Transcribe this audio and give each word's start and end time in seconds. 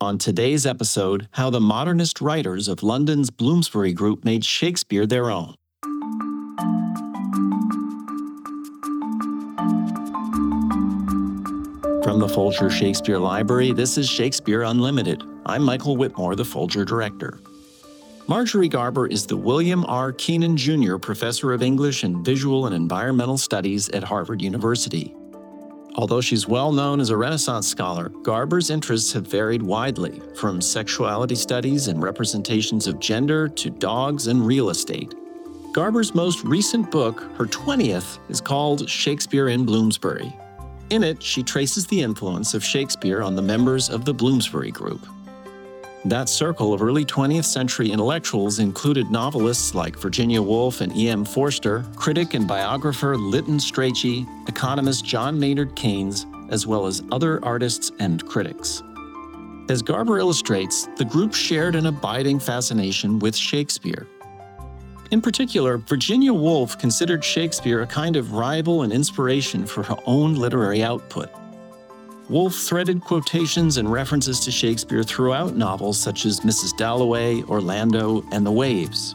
On 0.00 0.16
today's 0.16 0.64
episode, 0.64 1.26
how 1.32 1.50
the 1.50 1.58
modernist 1.58 2.20
writers 2.20 2.68
of 2.68 2.84
London's 2.84 3.30
Bloomsbury 3.30 3.92
Group 3.92 4.24
made 4.24 4.44
Shakespeare 4.44 5.06
their 5.06 5.28
own. 5.28 5.56
From 12.04 12.20
the 12.20 12.30
Folger 12.32 12.70
Shakespeare 12.70 13.18
Library, 13.18 13.72
this 13.72 13.98
is 13.98 14.08
Shakespeare 14.08 14.62
Unlimited. 14.62 15.24
I'm 15.44 15.64
Michael 15.64 15.96
Whitmore, 15.96 16.36
the 16.36 16.44
Folger 16.44 16.84
director. 16.84 17.40
Marjorie 18.28 18.68
Garber 18.68 19.08
is 19.08 19.26
the 19.26 19.36
William 19.36 19.84
R. 19.86 20.12
Kenan 20.12 20.56
Jr. 20.56 20.98
Professor 20.98 21.52
of 21.52 21.60
English 21.60 22.04
and 22.04 22.24
Visual 22.24 22.66
and 22.66 22.74
Environmental 22.76 23.36
Studies 23.36 23.88
at 23.88 24.04
Harvard 24.04 24.42
University. 24.42 25.12
Although 25.98 26.20
she's 26.20 26.46
well 26.46 26.70
known 26.70 27.00
as 27.00 27.10
a 27.10 27.16
Renaissance 27.16 27.66
scholar, 27.66 28.08
Garber's 28.22 28.70
interests 28.70 29.12
have 29.12 29.26
varied 29.26 29.62
widely, 29.62 30.22
from 30.36 30.62
sexuality 30.62 31.34
studies 31.34 31.88
and 31.88 32.00
representations 32.00 32.86
of 32.86 33.00
gender 33.00 33.48
to 33.48 33.68
dogs 33.68 34.28
and 34.28 34.46
real 34.46 34.70
estate. 34.70 35.12
Garber's 35.72 36.14
most 36.14 36.44
recent 36.44 36.90
book, 36.92 37.20
her 37.36 37.46
20th, 37.46 38.18
is 38.30 38.40
called 38.40 38.88
Shakespeare 38.88 39.48
in 39.48 39.66
Bloomsbury 39.66 40.32
in 40.90 41.04
it, 41.04 41.22
she 41.22 41.42
traces 41.42 41.86
the 41.86 42.00
influence 42.00 42.54
of 42.54 42.64
Shakespeare 42.64 43.22
on 43.22 43.36
the 43.36 43.42
members 43.42 43.90
of 43.90 44.04
the 44.04 44.14
Bloomsbury 44.14 44.70
Group. 44.70 45.06
That 46.04 46.28
circle 46.28 46.72
of 46.72 46.80
early 46.80 47.04
20th 47.04 47.44
century 47.44 47.90
intellectuals 47.90 48.60
included 48.60 49.10
novelists 49.10 49.74
like 49.74 49.98
Virginia 49.98 50.40
Woolf 50.40 50.80
and 50.80 50.96
E.M. 50.96 51.24
Forster, 51.24 51.84
critic 51.96 52.34
and 52.34 52.46
biographer 52.46 53.16
Lytton 53.16 53.58
Strachey, 53.58 54.24
economist 54.48 55.04
John 55.04 55.38
Maynard 55.38 55.74
Keynes, 55.74 56.24
as 56.50 56.68
well 56.68 56.86
as 56.86 57.02
other 57.10 57.44
artists 57.44 57.90
and 57.98 58.24
critics. 58.26 58.84
As 59.68 59.82
Garber 59.82 60.18
illustrates, 60.18 60.86
the 60.96 61.04
group 61.04 61.34
shared 61.34 61.74
an 61.74 61.86
abiding 61.86 62.38
fascination 62.38 63.18
with 63.18 63.34
Shakespeare. 63.34 64.06
In 65.10 65.20
particular, 65.20 65.78
Virginia 65.78 66.32
Woolf 66.32 66.78
considered 66.78 67.24
Shakespeare 67.24 67.82
a 67.82 67.86
kind 67.86 68.14
of 68.14 68.32
rival 68.32 68.82
and 68.82 68.92
inspiration 68.92 69.66
for 69.66 69.82
her 69.82 69.96
own 70.06 70.36
literary 70.36 70.82
output. 70.82 71.28
Woolf 72.28 72.54
threaded 72.54 73.00
quotations 73.00 73.78
and 73.78 73.90
references 73.90 74.38
to 74.40 74.50
Shakespeare 74.50 75.02
throughout 75.02 75.56
novels 75.56 75.98
such 75.98 76.26
as 76.26 76.40
Mrs. 76.40 76.76
Dalloway, 76.76 77.42
Orlando, 77.44 78.22
and 78.32 78.44
The 78.44 78.52
Waves. 78.52 79.14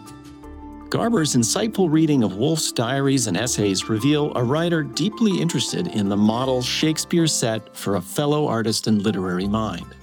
Garber's 0.90 1.36
insightful 1.36 1.92
reading 1.92 2.24
of 2.24 2.38
Woolf's 2.38 2.72
diaries 2.72 3.28
and 3.28 3.38
essays 3.38 3.88
reveal 3.88 4.32
a 4.36 4.44
writer 4.44 4.82
deeply 4.82 5.40
interested 5.40 5.88
in 5.88 6.10
the 6.10 6.18
model 6.18 6.64
Shakespeare 6.64 7.28
set 7.28 7.76
for 7.76 7.96
a 7.96 8.02
fellow 8.02 8.48
artist 8.48 8.88
and 8.88 9.04
literary 9.04 9.48
mind. 9.48 9.96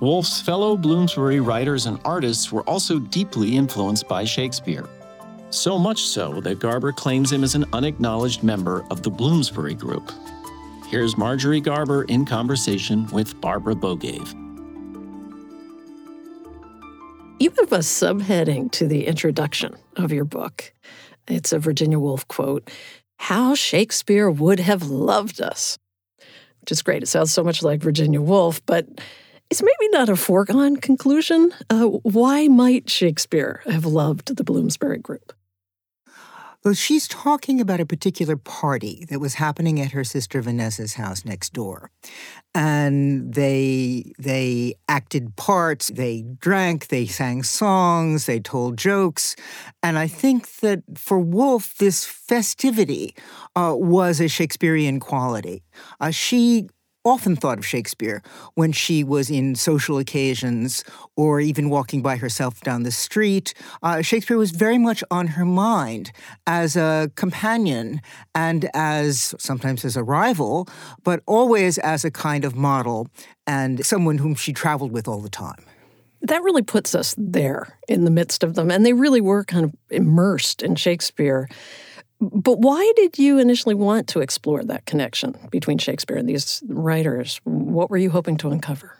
Woolf's 0.00 0.40
fellow 0.40 0.76
Bloomsbury 0.76 1.40
writers 1.40 1.86
and 1.86 1.98
artists 2.04 2.52
were 2.52 2.62
also 2.62 3.00
deeply 3.00 3.56
influenced 3.56 4.06
by 4.06 4.24
Shakespeare. 4.24 4.88
So 5.50 5.78
much 5.78 6.02
so 6.02 6.40
that 6.42 6.60
Garber 6.60 6.92
claims 6.92 7.32
him 7.32 7.42
as 7.42 7.56
an 7.56 7.64
unacknowledged 7.72 8.44
member 8.44 8.84
of 8.90 9.02
the 9.02 9.10
Bloomsbury 9.10 9.74
Group. 9.74 10.12
Here's 10.94 11.18
Marjorie 11.18 11.60
Garber 11.60 12.04
in 12.04 12.24
conversation 12.24 13.08
with 13.08 13.40
Barbara 13.40 13.74
Bogaev. 13.74 14.32
You 17.40 17.50
have 17.58 17.72
a 17.72 17.78
subheading 17.78 18.70
to 18.70 18.86
the 18.86 19.08
introduction 19.08 19.74
of 19.96 20.12
your 20.12 20.24
book. 20.24 20.72
It's 21.26 21.52
a 21.52 21.58
Virginia 21.58 21.98
Woolf 21.98 22.28
quote 22.28 22.70
How 23.18 23.56
Shakespeare 23.56 24.30
Would 24.30 24.60
Have 24.60 24.84
Loved 24.84 25.42
Us, 25.42 25.80
which 26.60 26.70
is 26.70 26.80
great. 26.80 27.02
It 27.02 27.06
sounds 27.06 27.32
so 27.32 27.42
much 27.42 27.60
like 27.64 27.82
Virginia 27.82 28.20
Woolf, 28.20 28.64
but 28.64 28.86
it's 29.50 29.62
maybe 29.64 29.88
not 29.90 30.08
a 30.08 30.14
foregone 30.14 30.76
conclusion. 30.76 31.52
Uh, 31.70 31.86
why 31.86 32.46
might 32.46 32.88
Shakespeare 32.88 33.62
have 33.64 33.84
loved 33.84 34.36
the 34.36 34.44
Bloomsbury 34.44 34.98
Group? 34.98 35.32
Well, 36.64 36.72
she's 36.72 37.06
talking 37.06 37.60
about 37.60 37.80
a 37.80 37.84
particular 37.84 38.36
party 38.38 39.04
that 39.10 39.20
was 39.20 39.34
happening 39.34 39.82
at 39.82 39.92
her 39.92 40.02
sister 40.02 40.40
Vanessa's 40.40 40.94
house 40.94 41.22
next 41.22 41.52
door. 41.52 41.90
And 42.54 43.34
they 43.34 44.12
they 44.18 44.76
acted 44.88 45.36
parts, 45.36 45.88
they 45.88 46.24
drank, 46.40 46.88
they 46.88 47.04
sang 47.04 47.42
songs, 47.42 48.24
they 48.24 48.40
told 48.40 48.78
jokes. 48.78 49.36
And 49.82 49.98
I 49.98 50.06
think 50.06 50.60
that 50.60 50.82
for 50.96 51.18
Woolf, 51.18 51.76
this 51.76 52.06
festivity 52.06 53.14
uh, 53.54 53.74
was 53.76 54.18
a 54.18 54.28
Shakespearean 54.28 55.00
quality. 55.00 55.64
Uh, 56.00 56.12
she 56.12 56.68
often 57.04 57.36
thought 57.36 57.58
of 57.58 57.66
Shakespeare 57.66 58.22
when 58.54 58.72
she 58.72 59.04
was 59.04 59.30
in 59.30 59.54
social 59.54 59.98
occasions 59.98 60.84
or 61.16 61.40
even 61.40 61.70
walking 61.70 62.02
by 62.02 62.16
herself 62.16 62.60
down 62.62 62.82
the 62.82 62.90
street. 62.90 63.54
Uh, 63.82 64.02
Shakespeare 64.02 64.38
was 64.38 64.50
very 64.50 64.78
much 64.78 65.04
on 65.10 65.28
her 65.28 65.44
mind 65.44 66.12
as 66.46 66.76
a 66.76 67.10
companion 67.14 68.00
and 68.34 68.70
as 68.74 69.34
sometimes 69.38 69.84
as 69.84 69.96
a 69.96 70.02
rival, 70.02 70.68
but 71.02 71.22
always 71.26 71.78
as 71.78 72.04
a 72.04 72.10
kind 72.10 72.44
of 72.44 72.56
model 72.56 73.08
and 73.46 73.84
someone 73.84 74.18
whom 74.18 74.34
she 74.34 74.52
traveled 74.52 74.92
with 74.92 75.06
all 75.06 75.20
the 75.20 75.28
time. 75.28 75.64
That 76.22 76.42
really 76.42 76.62
puts 76.62 76.94
us 76.94 77.14
there 77.18 77.78
in 77.86 78.04
the 78.04 78.10
midst 78.10 78.42
of 78.42 78.54
them. 78.54 78.70
And 78.70 78.86
they 78.86 78.94
really 78.94 79.20
were 79.20 79.44
kind 79.44 79.64
of 79.64 79.74
immersed 79.90 80.62
in 80.62 80.74
Shakespeare. 80.74 81.48
But 82.20 82.60
why 82.60 82.92
did 82.96 83.18
you 83.18 83.38
initially 83.38 83.74
want 83.74 84.08
to 84.08 84.20
explore 84.20 84.62
that 84.64 84.86
connection 84.86 85.36
between 85.50 85.78
Shakespeare 85.78 86.16
and 86.16 86.28
these 86.28 86.62
writers? 86.68 87.40
What 87.44 87.90
were 87.90 87.96
you 87.96 88.10
hoping 88.10 88.36
to 88.38 88.50
uncover? 88.50 88.96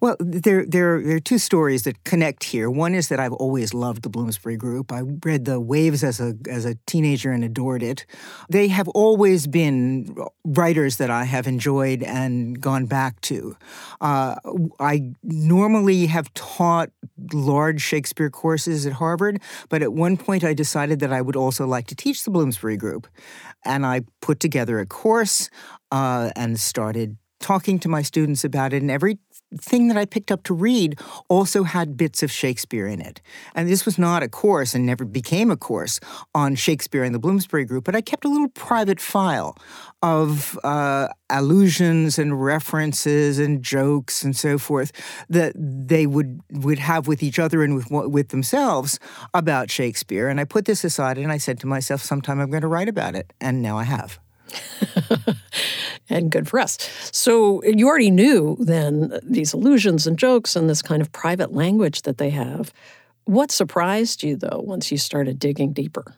Well, 0.00 0.16
there, 0.20 0.64
there, 0.66 1.02
there 1.02 1.16
are 1.16 1.20
two 1.20 1.38
stories 1.38 1.82
that 1.82 2.04
connect 2.04 2.44
here. 2.44 2.70
One 2.70 2.94
is 2.94 3.08
that 3.08 3.20
I've 3.20 3.32
always 3.32 3.74
loved 3.74 4.02
the 4.02 4.08
Bloomsbury 4.08 4.56
Group. 4.56 4.92
I 4.92 5.02
read 5.24 5.44
The 5.44 5.60
Waves 5.60 6.04
as 6.04 6.20
a, 6.20 6.34
as 6.48 6.64
a 6.64 6.76
teenager 6.86 7.30
and 7.32 7.44
adored 7.44 7.82
it. 7.82 8.06
They 8.48 8.68
have 8.68 8.88
always 8.88 9.46
been 9.46 10.16
writers 10.44 10.96
that 10.96 11.10
I 11.10 11.24
have 11.24 11.46
enjoyed 11.46 12.02
and 12.02 12.60
gone 12.60 12.86
back 12.86 13.20
to. 13.22 13.56
Uh, 14.00 14.36
I 14.80 15.12
normally 15.22 16.06
have 16.06 16.32
taught 16.34 16.90
large 17.32 17.80
Shakespeare 17.80 18.30
courses 18.30 18.86
at 18.86 18.94
Harvard, 18.94 19.40
but 19.68 19.82
at 19.82 19.92
one 19.92 20.16
point 20.16 20.44
I 20.44 20.54
decided 20.54 21.00
that 21.00 21.12
I 21.12 21.20
would 21.20 21.36
also 21.36 21.66
like 21.66 21.86
to 21.88 21.94
teach 21.94 22.24
the 22.24 22.30
Bloomsbury 22.30 22.76
Group. 22.76 23.06
And 23.64 23.84
I 23.84 24.02
put 24.20 24.40
together 24.40 24.78
a 24.80 24.86
course 24.86 25.50
uh, 25.90 26.30
and 26.36 26.58
started 26.58 27.16
talking 27.40 27.78
to 27.78 27.88
my 27.88 28.02
students 28.02 28.44
about 28.44 28.72
it. 28.72 28.82
And 28.82 28.90
every 28.90 29.18
thing 29.56 29.88
that 29.88 29.96
I 29.96 30.04
picked 30.04 30.30
up 30.30 30.42
to 30.44 30.54
read 30.54 30.98
also 31.28 31.62
had 31.62 31.96
bits 31.96 32.22
of 32.22 32.30
Shakespeare 32.30 32.86
in 32.86 33.00
it. 33.00 33.20
And 33.54 33.68
this 33.68 33.84
was 33.84 33.98
not 33.98 34.22
a 34.22 34.28
course 34.28 34.74
and 34.74 34.84
never 34.84 35.04
became 35.04 35.50
a 35.50 35.56
course 35.56 36.00
on 36.34 36.54
Shakespeare 36.54 37.02
and 37.02 37.14
the 37.14 37.18
Bloomsbury 37.18 37.64
Group, 37.64 37.84
but 37.84 37.96
I 37.96 38.00
kept 38.00 38.24
a 38.24 38.28
little 38.28 38.48
private 38.48 39.00
file 39.00 39.56
of 40.02 40.58
uh, 40.62 41.08
allusions 41.30 42.18
and 42.18 42.42
references 42.42 43.38
and 43.38 43.62
jokes 43.62 44.22
and 44.22 44.36
so 44.36 44.58
forth 44.58 44.92
that 45.28 45.54
they 45.56 46.06
would 46.06 46.40
would 46.52 46.78
have 46.78 47.08
with 47.08 47.22
each 47.22 47.38
other 47.38 47.62
and 47.64 47.74
with 47.74 47.90
with 47.90 48.28
themselves 48.28 48.98
about 49.34 49.70
Shakespeare. 49.70 50.28
And 50.28 50.38
I 50.38 50.44
put 50.44 50.66
this 50.66 50.84
aside 50.84 51.18
and 51.18 51.32
I 51.32 51.38
said 51.38 51.58
to 51.60 51.66
myself, 51.66 52.02
sometime 52.02 52.40
I'm 52.40 52.50
going 52.50 52.62
to 52.62 52.68
write 52.68 52.88
about 52.88 53.14
it, 53.14 53.32
and 53.40 53.62
now 53.62 53.76
I 53.78 53.84
have. 53.84 54.18
and 56.08 56.30
good 56.30 56.48
for 56.48 56.58
us. 56.58 56.78
So 57.12 57.62
you 57.64 57.88
already 57.88 58.10
knew 58.10 58.56
then 58.60 59.18
these 59.22 59.52
allusions 59.52 60.06
and 60.06 60.18
jokes 60.18 60.56
and 60.56 60.68
this 60.68 60.82
kind 60.82 61.02
of 61.02 61.12
private 61.12 61.52
language 61.52 62.02
that 62.02 62.18
they 62.18 62.30
have. 62.30 62.72
What 63.24 63.50
surprised 63.50 64.22
you 64.22 64.36
though 64.36 64.62
once 64.64 64.90
you 64.90 64.98
started 64.98 65.38
digging 65.38 65.72
deeper? 65.72 66.14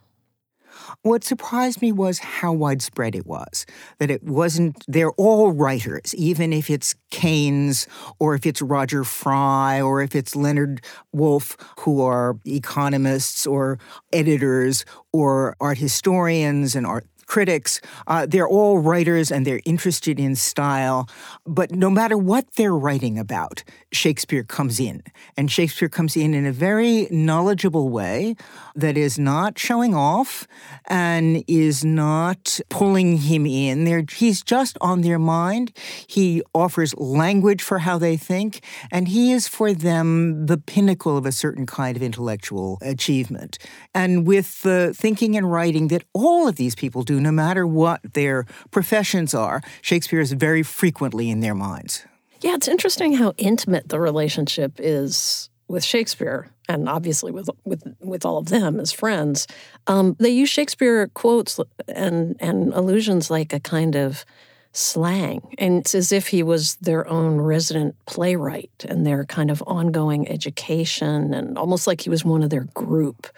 What 1.03 1.25
surprised 1.25 1.81
me 1.83 1.93
was 1.93 2.19
how 2.19 2.53
widespread 2.53 3.15
it 3.15 3.27
was. 3.27 3.65
That 3.99 4.11
it 4.11 4.23
wasn't, 4.23 4.84
they're 4.89 5.12
all 5.12 5.53
writers, 5.53 6.15
even 6.15 6.53
if 6.53 6.69
it's 6.69 6.95
Keynes 7.11 7.87
or 8.19 8.34
if 8.34 8.45
it's 8.45 8.61
Roger 8.61 9.05
Fry 9.05 9.81
or 9.81 10.03
if 10.03 10.15
it's 10.15 10.34
Leonard 10.34 10.84
Woolf, 11.13 11.57
who 11.81 12.03
are 12.03 12.36
economists 12.47 13.47
or 13.47 13.78
editors 14.13 14.84
or 15.13 15.57
art 15.60 15.78
historians 15.78 16.75
and 16.75 16.86
art 16.86 17.07
critics. 17.30 17.80
Uh, 18.09 18.27
they're 18.27 18.48
all 18.48 18.80
writers 18.80 19.30
and 19.30 19.47
they're 19.47 19.62
interested 19.65 20.18
in 20.18 20.34
style. 20.34 21.09
But 21.47 21.71
no 21.71 21.88
matter 21.88 22.18
what 22.18 22.44
they're 22.56 22.74
writing 22.74 23.21
about, 23.21 23.62
Shakespeare 23.92 24.42
comes 24.42 24.80
in. 24.80 25.04
And 25.36 25.48
Shakespeare 25.48 25.88
comes 25.88 26.16
in 26.16 26.34
in 26.34 26.44
a 26.44 26.50
very 26.50 27.06
knowledgeable 27.10 27.88
way 27.88 28.34
that 28.74 28.97
is 28.97 29.16
not 29.16 29.60
showing 29.60 29.94
off 29.94 30.48
and 30.86 31.44
is 31.47 31.84
not 31.84 32.59
pulling 32.68 33.18
him 33.18 33.47
in. 33.47 33.84
They're, 33.84 34.04
he's 34.10 34.42
just 34.42 34.76
on 34.80 35.03
their 35.03 35.18
mind. 35.18 35.72
He 36.09 36.42
offers 36.53 36.97
language 36.97 37.62
for 37.62 37.78
how 37.78 37.97
they 37.98 38.16
think, 38.16 38.65
and 38.91 39.06
he 39.06 39.30
is 39.30 39.47
for 39.47 39.72
them 39.72 40.47
the 40.47 40.59
pinnacle 40.59 41.16
of 41.16 41.26
a 41.26 41.33
certain 41.33 41.66
kind 41.66 41.97
of 41.97 42.03
intellectual 42.03 42.78
achievement. 42.83 43.59
And 43.94 44.26
with 44.26 44.62
the 44.62 44.92
thinking 44.97 45.36
and 45.36 45.50
writing 45.50 45.88
that 45.88 46.04
all 46.12 46.48
of 46.48 46.56
these 46.56 46.74
people 46.74 47.03
do, 47.03 47.20
no 47.22 47.33
matter 47.33 47.67
what 47.67 48.01
their 48.15 48.47
professions 48.71 49.34
are, 49.34 49.63
Shakespeare 49.83 50.21
is 50.21 50.33
very 50.33 50.63
frequently 50.63 51.31
in 51.31 51.41
their 51.41 51.55
minds. 51.55 52.05
Yeah, 52.41 52.55
it's 52.55 52.69
interesting 52.69 53.15
how 53.15 53.34
intimate 53.37 53.89
the 53.89 54.01
relationship 54.01 54.72
is 54.78 55.51
with 55.69 55.84
Shakespeare, 55.84 56.51
and 56.69 56.89
obviously 56.89 57.33
with 57.33 57.49
with 57.65 57.83
with 58.01 58.25
all 58.25 58.39
of 58.39 58.49
them 58.49 58.81
as 58.81 58.93
friends. 58.93 59.47
Um, 59.87 60.17
they 60.19 60.31
use 60.31 60.49
Shakespeare 60.49 61.09
quotes 61.09 61.61
and 61.87 62.37
and 62.41 62.72
allusions 62.75 63.31
like 63.31 63.53
a 63.53 63.61
kind 63.61 63.95
of 63.95 64.25
slang, 64.72 65.55
and 65.59 65.81
it's 65.81 65.95
as 65.95 66.13
if 66.13 66.28
he 66.28 66.43
was 66.43 66.77
their 66.77 67.07
own 67.09 67.41
resident 67.41 67.95
playwright 68.07 68.84
and 68.89 69.07
their 69.07 69.25
kind 69.25 69.51
of 69.51 69.63
ongoing 69.67 70.28
education, 70.28 71.34
and 71.34 71.59
almost 71.59 71.87
like 71.87 72.01
he 72.01 72.11
was 72.11 72.25
one 72.25 72.43
of 72.43 72.51
their 72.51 72.65
group. 72.75 73.28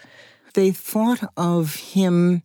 They 0.53 0.71
thought 0.71 1.23
of 1.35 1.75
him 1.75 2.43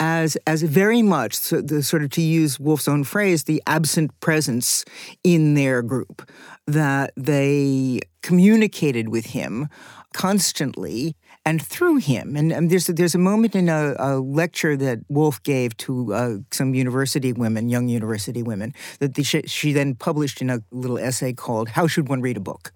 as 0.00 0.36
as 0.46 0.62
very 0.62 1.02
much 1.02 1.34
so 1.34 1.60
the 1.60 1.82
sort 1.82 2.02
of 2.02 2.10
to 2.10 2.22
use 2.22 2.58
Woolf's 2.58 2.88
own 2.88 3.04
phrase, 3.04 3.44
the 3.44 3.62
absent 3.66 4.18
presence 4.20 4.84
in 5.22 5.54
their 5.54 5.82
group. 5.82 6.28
That 6.66 7.12
they 7.16 8.00
communicated 8.22 9.08
with 9.08 9.26
him 9.26 9.68
constantly 10.12 11.16
and 11.44 11.64
through 11.64 11.96
him. 11.96 12.36
And, 12.36 12.52
and 12.52 12.70
there's 12.70 12.86
there's 12.86 13.14
a 13.14 13.18
moment 13.18 13.54
in 13.54 13.68
a, 13.68 13.94
a 13.98 14.18
lecture 14.18 14.76
that 14.76 14.98
Wolf 15.08 15.42
gave 15.42 15.76
to 15.78 16.12
uh, 16.12 16.36
some 16.50 16.74
university 16.74 17.32
women, 17.32 17.68
young 17.68 17.88
university 17.88 18.42
women, 18.42 18.74
that 18.98 19.14
the, 19.14 19.22
she, 19.22 19.42
she 19.46 19.72
then 19.72 19.94
published 19.94 20.42
in 20.42 20.50
a 20.50 20.60
little 20.70 20.98
essay 20.98 21.32
called 21.32 21.68
"How 21.68 21.86
Should 21.86 22.08
One 22.08 22.20
Read 22.20 22.36
a 22.36 22.40
Book," 22.40 22.72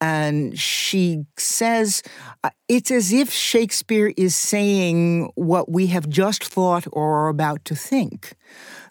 and 0.00 0.58
she 0.58 1.24
says 1.36 2.02
uh, 2.44 2.50
it's 2.68 2.90
as 2.90 3.12
if 3.12 3.30
Shakespeare 3.30 4.12
is 4.16 4.36
saying 4.36 5.30
what 5.34 5.70
we 5.70 5.88
have 5.88 6.08
just 6.08 6.44
thought 6.44 6.86
or 6.92 7.24
are 7.24 7.28
about 7.28 7.64
to 7.66 7.74
think. 7.74 8.34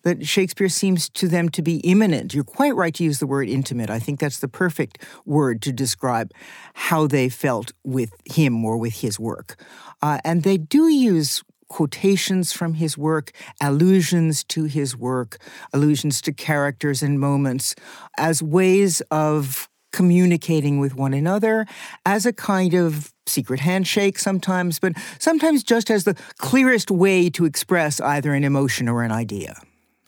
That 0.04 0.26
Shakespeare 0.26 0.70
seems 0.70 1.10
to 1.10 1.28
them 1.28 1.50
to 1.50 1.62
be 1.62 1.78
imminent. 1.78 2.34
You're 2.34 2.46
quite 2.46 2.76
right 2.76 2.94
to 2.94 3.04
use 3.04 3.20
the 3.20 3.28
word 3.28 3.50
intimate. 3.50 3.90
I 3.90 4.00
think 4.00 4.20
that's 4.20 4.40
the 4.40 4.48
perfect 4.48 5.04
word 5.26 5.62
to 5.64 5.74
describe 5.74 6.32
how 6.74 7.08
they 7.08 7.28
felt 7.28 7.74
with 7.84 8.12
him 8.24 8.64
or 8.64 8.78
with 8.78 9.02
his 9.02 9.20
work. 9.20 9.62
Uh, 10.02 10.20
and 10.24 10.44
they 10.44 10.58
do 10.58 10.88
use 10.88 11.44
quotations 11.68 12.54
from 12.54 12.76
his 12.76 12.98
work, 12.98 13.32
allusions 13.62 14.44
to 14.46 14.66
his 14.66 14.96
work, 14.96 15.38
allusions 15.74 16.22
to 16.22 16.32
characters 16.32 17.04
and 17.04 17.20
moments 17.20 17.76
as 18.18 18.42
ways 18.42 19.02
of 19.12 19.68
communicating 19.92 20.80
with 20.80 20.96
one 20.96 21.14
another 21.14 21.66
as 22.06 22.26
a 22.26 22.34
kind 22.34 22.74
of 22.74 23.14
secret 23.26 23.60
handshake 23.60 24.20
sometimes, 24.20 24.80
but 24.80 24.94
sometimes 25.20 25.64
just 25.64 25.90
as 25.90 26.04
the 26.04 26.16
clearest 26.38 26.92
way 26.92 27.30
to 27.30 27.46
express 27.46 28.00
either 28.02 28.34
an 28.34 28.44
emotion 28.44 28.88
or 28.88 29.04
an 29.04 29.12
idea. 29.12 29.56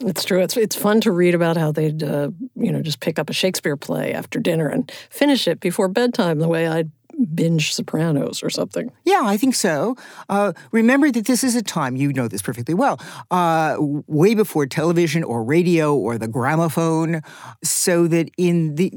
It's 0.01 0.23
true. 0.23 0.39
It's 0.39 0.55
it's 0.55 0.77
fun 0.77 1.01
to 1.01 1.11
read 1.11 1.35
about 1.35 1.57
how 1.57 1.73
they'd 1.73 2.01
uh, 2.01 2.29
you 2.55 2.71
know 2.71 2.81
just 2.81 3.01
pick 3.01 3.19
up 3.19 3.29
a 3.29 3.33
Shakespeare 3.33 3.75
play 3.75 4.13
after 4.13 4.39
dinner 4.39 4.69
and 4.69 4.89
finish 5.09 5.45
it 5.45 5.59
before 5.59 5.89
bedtime, 5.89 6.39
the 6.39 6.47
way 6.47 6.67
I'd 6.67 6.89
binge 7.33 7.73
Sopranos 7.73 8.43
or 8.43 8.49
something. 8.49 8.91
Yeah, 9.03 9.21
I 9.23 9.37
think 9.37 9.55
so. 9.55 9.95
Uh, 10.29 10.53
remember 10.71 11.11
that 11.11 11.25
this 11.25 11.43
is 11.43 11.55
a 11.55 11.61
time, 11.61 11.95
you 11.95 12.13
know 12.13 12.27
this 12.27 12.41
perfectly 12.41 12.73
well, 12.73 12.99
uh, 13.31 13.75
way 13.79 14.35
before 14.35 14.65
television 14.65 15.23
or 15.23 15.43
radio 15.43 15.95
or 15.95 16.17
the 16.17 16.27
gramophone, 16.27 17.21
so 17.63 18.07
that 18.07 18.29
in 18.37 18.75
the 18.75 18.91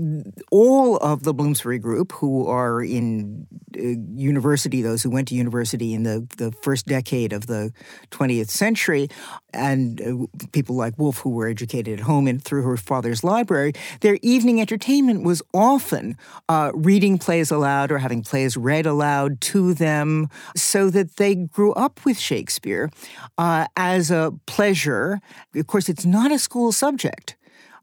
all 0.50 0.96
of 0.98 1.22
the 1.22 1.34
Bloomsbury 1.34 1.78
group 1.78 2.12
who 2.12 2.46
are 2.46 2.82
in 2.82 3.46
uh, 3.76 3.82
university, 4.14 4.82
those 4.82 5.02
who 5.02 5.10
went 5.10 5.28
to 5.28 5.34
university 5.34 5.94
in 5.94 6.02
the, 6.02 6.26
the 6.36 6.52
first 6.62 6.86
decade 6.86 7.32
of 7.32 7.46
the 7.46 7.72
20th 8.10 8.48
century, 8.48 9.08
and 9.52 10.00
uh, 10.00 10.26
people 10.52 10.76
like 10.76 10.98
Woolf 10.98 11.18
who 11.18 11.30
were 11.30 11.48
educated 11.48 12.00
at 12.00 12.04
home 12.04 12.26
and 12.26 12.42
through 12.42 12.62
her 12.62 12.76
father's 12.76 13.24
library, 13.24 13.72
their 14.00 14.18
evening 14.22 14.60
entertainment 14.60 15.24
was 15.24 15.42
often 15.54 16.16
uh, 16.48 16.70
reading 16.74 17.18
plays 17.18 17.50
aloud 17.50 17.90
or 17.90 17.98
having 17.98 18.11
having 18.12 18.22
plays 18.22 18.58
read 18.58 18.84
aloud 18.84 19.40
to 19.40 19.72
them 19.72 20.28
so 20.54 20.90
that 20.90 21.16
they 21.16 21.34
grew 21.34 21.72
up 21.72 22.04
with 22.04 22.18
Shakespeare 22.18 22.90
uh, 23.38 23.66
as 23.74 24.10
a 24.10 24.32
pleasure. 24.44 25.18
Of 25.54 25.66
course, 25.66 25.88
it's 25.88 26.04
not 26.04 26.30
a 26.30 26.38
school 26.38 26.72
subject. 26.72 27.36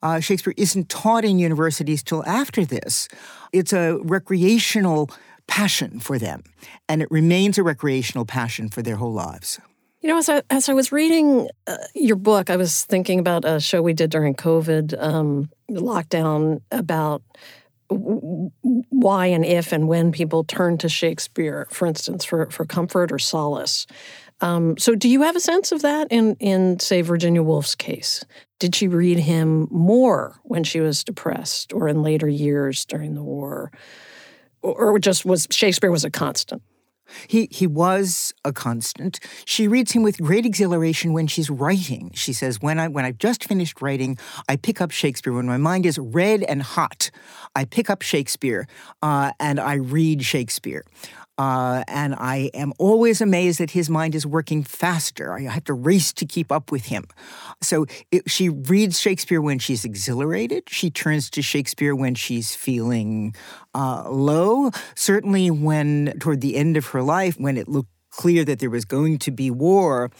Uh, 0.03 0.19
Shakespeare 0.19 0.53
isn't 0.55 0.87
taught 0.87 1.25
in 1.25 1.39
universities 1.39 2.03
till 2.03 2.23
after 2.25 2.63
this. 2.63 3.07
It's 3.51 3.73
a 3.73 3.97
recreational 4.03 5.09
passion 5.47 5.99
for 5.99 6.19
them, 6.19 6.43
and 6.87 7.01
it 7.01 7.09
remains 7.09 7.57
a 7.57 7.63
recreational 7.63 8.25
passion 8.25 8.69
for 8.69 8.83
their 8.83 8.97
whole 8.97 9.13
lives. 9.13 9.59
You 10.01 10.09
know, 10.09 10.17
as 10.19 10.29
I, 10.29 10.43
as 10.51 10.69
I 10.69 10.73
was 10.73 10.91
reading 10.91 11.49
uh, 11.65 11.75
your 11.95 12.15
book, 12.17 12.51
I 12.51 12.55
was 12.55 12.85
thinking 12.85 13.19
about 13.19 13.45
a 13.45 13.59
show 13.59 13.81
we 13.81 13.93
did 13.93 14.11
during 14.11 14.35
COVID 14.35 14.93
um, 15.01 15.49
lockdown 15.71 16.61
about 16.71 17.23
why 17.89 19.27
and 19.27 19.43
if 19.43 19.71
and 19.71 19.87
when 19.87 20.11
people 20.11 20.43
turn 20.43 20.77
to 20.77 20.89
Shakespeare, 20.89 21.67
for 21.71 21.87
instance, 21.87 22.23
for, 22.23 22.49
for 22.51 22.65
comfort 22.65 23.11
or 23.11 23.19
solace. 23.19 23.87
Um, 24.41 24.77
so, 24.77 24.95
do 24.95 25.09
you 25.09 25.23
have 25.23 25.35
a 25.35 25.41
sense 25.41 25.71
of 25.71 25.81
that 25.81 26.07
in, 26.11 26.35
in, 26.35 26.79
say, 26.79 27.01
Virginia 27.01 27.43
Woolf's 27.43 27.75
case? 27.75 28.23
Did 28.59 28.73
she 28.73 28.87
read 28.87 29.19
him 29.19 29.67
more 29.69 30.39
when 30.43 30.63
she 30.63 30.79
was 30.79 31.03
depressed 31.03 31.73
or 31.73 31.87
in 31.87 32.03
later 32.03 32.27
years 32.27 32.85
during 32.85 33.15
the 33.15 33.23
war? 33.23 33.71
Or, 34.61 34.93
or 34.93 34.99
just 34.99 35.25
was 35.25 35.47
Shakespeare 35.51 35.91
was 35.91 36.05
a 36.05 36.11
constant? 36.11 36.61
He, 37.27 37.47
he 37.51 37.67
was 37.67 38.33
a 38.43 38.53
constant. 38.53 39.19
She 39.45 39.67
reads 39.67 39.91
him 39.91 40.03
with 40.03 40.21
great 40.21 40.45
exhilaration 40.45 41.13
when 41.13 41.27
she's 41.27 41.49
writing. 41.49 42.11
She 42.13 42.33
says, 42.33 42.61
when, 42.61 42.79
I, 42.79 42.87
when 42.87 43.05
I've 43.05 43.17
just 43.17 43.43
finished 43.43 43.81
writing, 43.81 44.17
I 44.47 44.55
pick 44.55 44.81
up 44.81 44.91
Shakespeare. 44.91 45.33
When 45.33 45.45
my 45.45 45.57
mind 45.57 45.85
is 45.85 45.97
red 45.97 46.43
and 46.43 46.61
hot, 46.61 47.11
I 47.55 47.65
pick 47.65 47.89
up 47.89 48.01
Shakespeare 48.01 48.67
uh, 49.01 49.31
and 49.39 49.59
I 49.59 49.75
read 49.75 50.23
Shakespeare. 50.23 50.83
Uh, 51.39 51.85
and 51.87 52.13
I 52.15 52.51
am 52.53 52.73
always 52.77 53.21
amazed 53.21 53.61
that 53.61 53.71
his 53.71 53.89
mind 53.89 54.13
is 54.13 54.25
working 54.25 54.61
faster. 54.61 55.33
I 55.33 55.43
have 55.43 55.63
to 55.63 55.73
race 55.73 56.11
to 56.13 56.25
keep 56.25 56.51
up 56.51 56.69
with 56.69 56.87
him. 56.87 57.05
So 57.61 57.85
it, 58.11 58.29
she 58.29 58.49
reads 58.49 58.99
Shakespeare 58.99 59.41
when 59.41 59.57
she's 59.57 59.85
exhilarated. 59.85 60.63
She 60.67 60.91
turns 60.91 61.29
to 61.29 61.41
Shakespeare 61.41 61.95
when 61.95 62.13
she's 62.13 62.55
feeling 62.55 63.33
uh, 63.73 64.09
low. 64.09 64.71
Certainly, 64.95 65.51
when 65.51 66.13
toward 66.19 66.41
the 66.41 66.57
end 66.57 66.75
of 66.75 66.87
her 66.87 67.01
life, 67.01 67.39
when 67.39 67.55
it 67.55 67.69
looked 67.69 67.89
clear 68.19 68.43
that 68.43 68.59
there 68.59 68.69
was 68.69 68.83
going 68.83 69.17
to 69.17 69.31
be 69.31 69.49
war, 69.49 70.11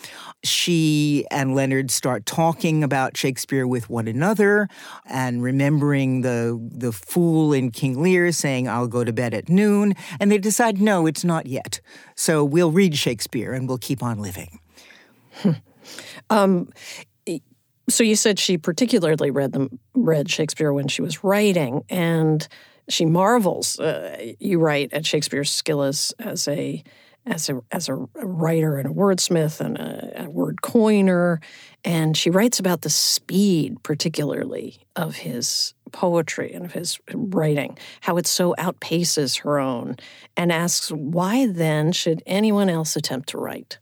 she 0.42 1.25
and 1.30 1.54
Leonard 1.54 1.92
start 1.92 2.25
talking 2.25 2.81
about 2.81 3.18
Shakespeare 3.18 3.68
with 3.68 3.90
one 3.90 4.07
another 4.07 4.69
and 5.06 5.44
remembering 5.44 6.22
the 6.22 6.57
the 6.72 6.94
fool 6.94 7.51
in 7.51 7.72
King 7.72 8.01
Lear 8.01 8.31
saying, 8.31 8.69
I'll 8.69 8.88
go 8.88 9.04
to 9.04 9.12
bed 9.12 9.34
at 9.34 9.50
noon. 9.50 9.95
And 10.18 10.31
they 10.31 10.38
decide, 10.38 10.80
no, 10.80 11.07
it's 11.07 11.26
not 11.26 11.45
yet. 11.45 11.81
So 12.16 12.45
we'll 12.45 12.71
read 12.71 12.95
Shakespeare 12.95 13.52
and 13.52 13.68
we'll 13.68 13.78
keep 13.78 14.02
on 14.02 14.19
living. 14.19 14.62
um, 16.30 16.69
so 17.90 18.06
you 18.06 18.16
said 18.16 18.40
she 18.40 18.57
particularly 18.57 19.30
read 19.30 19.52
them 19.52 19.78
read 19.94 20.31
Shakespeare 20.31 20.71
when 20.71 20.88
she 20.88 21.02
was 21.02 21.21
writing, 21.21 21.83
and 21.90 22.47
she 22.88 23.04
marvels. 23.04 23.78
Uh, 23.78 24.33
you 24.40 24.57
write 24.57 24.94
at 24.94 25.06
Shakespeare's 25.06 25.52
skill 25.52 25.81
as 25.81 26.14
as 26.18 26.47
a 26.47 26.81
as 27.26 27.49
a 27.49 27.61
as 27.71 27.90
a 27.90 27.95
writer 27.95 28.78
and 28.78 28.88
a 28.88 28.94
wordsmith 28.94 29.59
and 29.59 29.78
a, 29.78 30.23
a, 30.23 30.30
word 30.30 30.61
coiner, 30.61 31.40
and 31.83 32.16
she 32.18 32.30
writes 32.30 32.59
about 32.59 32.81
the 32.81 32.90
speed, 32.90 33.81
particularly 33.83 34.80
of 34.95 35.18
his 35.18 35.73
poetry 35.92 36.54
and 36.54 36.66
of 36.66 36.71
his 36.71 36.99
writing, 37.14 37.78
how 38.02 38.18
it 38.18 38.28
so 38.28 38.56
outpaces 38.57 39.42
her 39.42 39.59
own, 39.59 39.97
and 40.38 40.52
asks 40.52 40.90
why 40.90 41.47
then 41.47 41.92
should 41.92 42.23
anyone 42.26 42.69
else 42.69 42.95
attempt 42.95 43.30
to 43.30 43.38
write. 43.38 43.80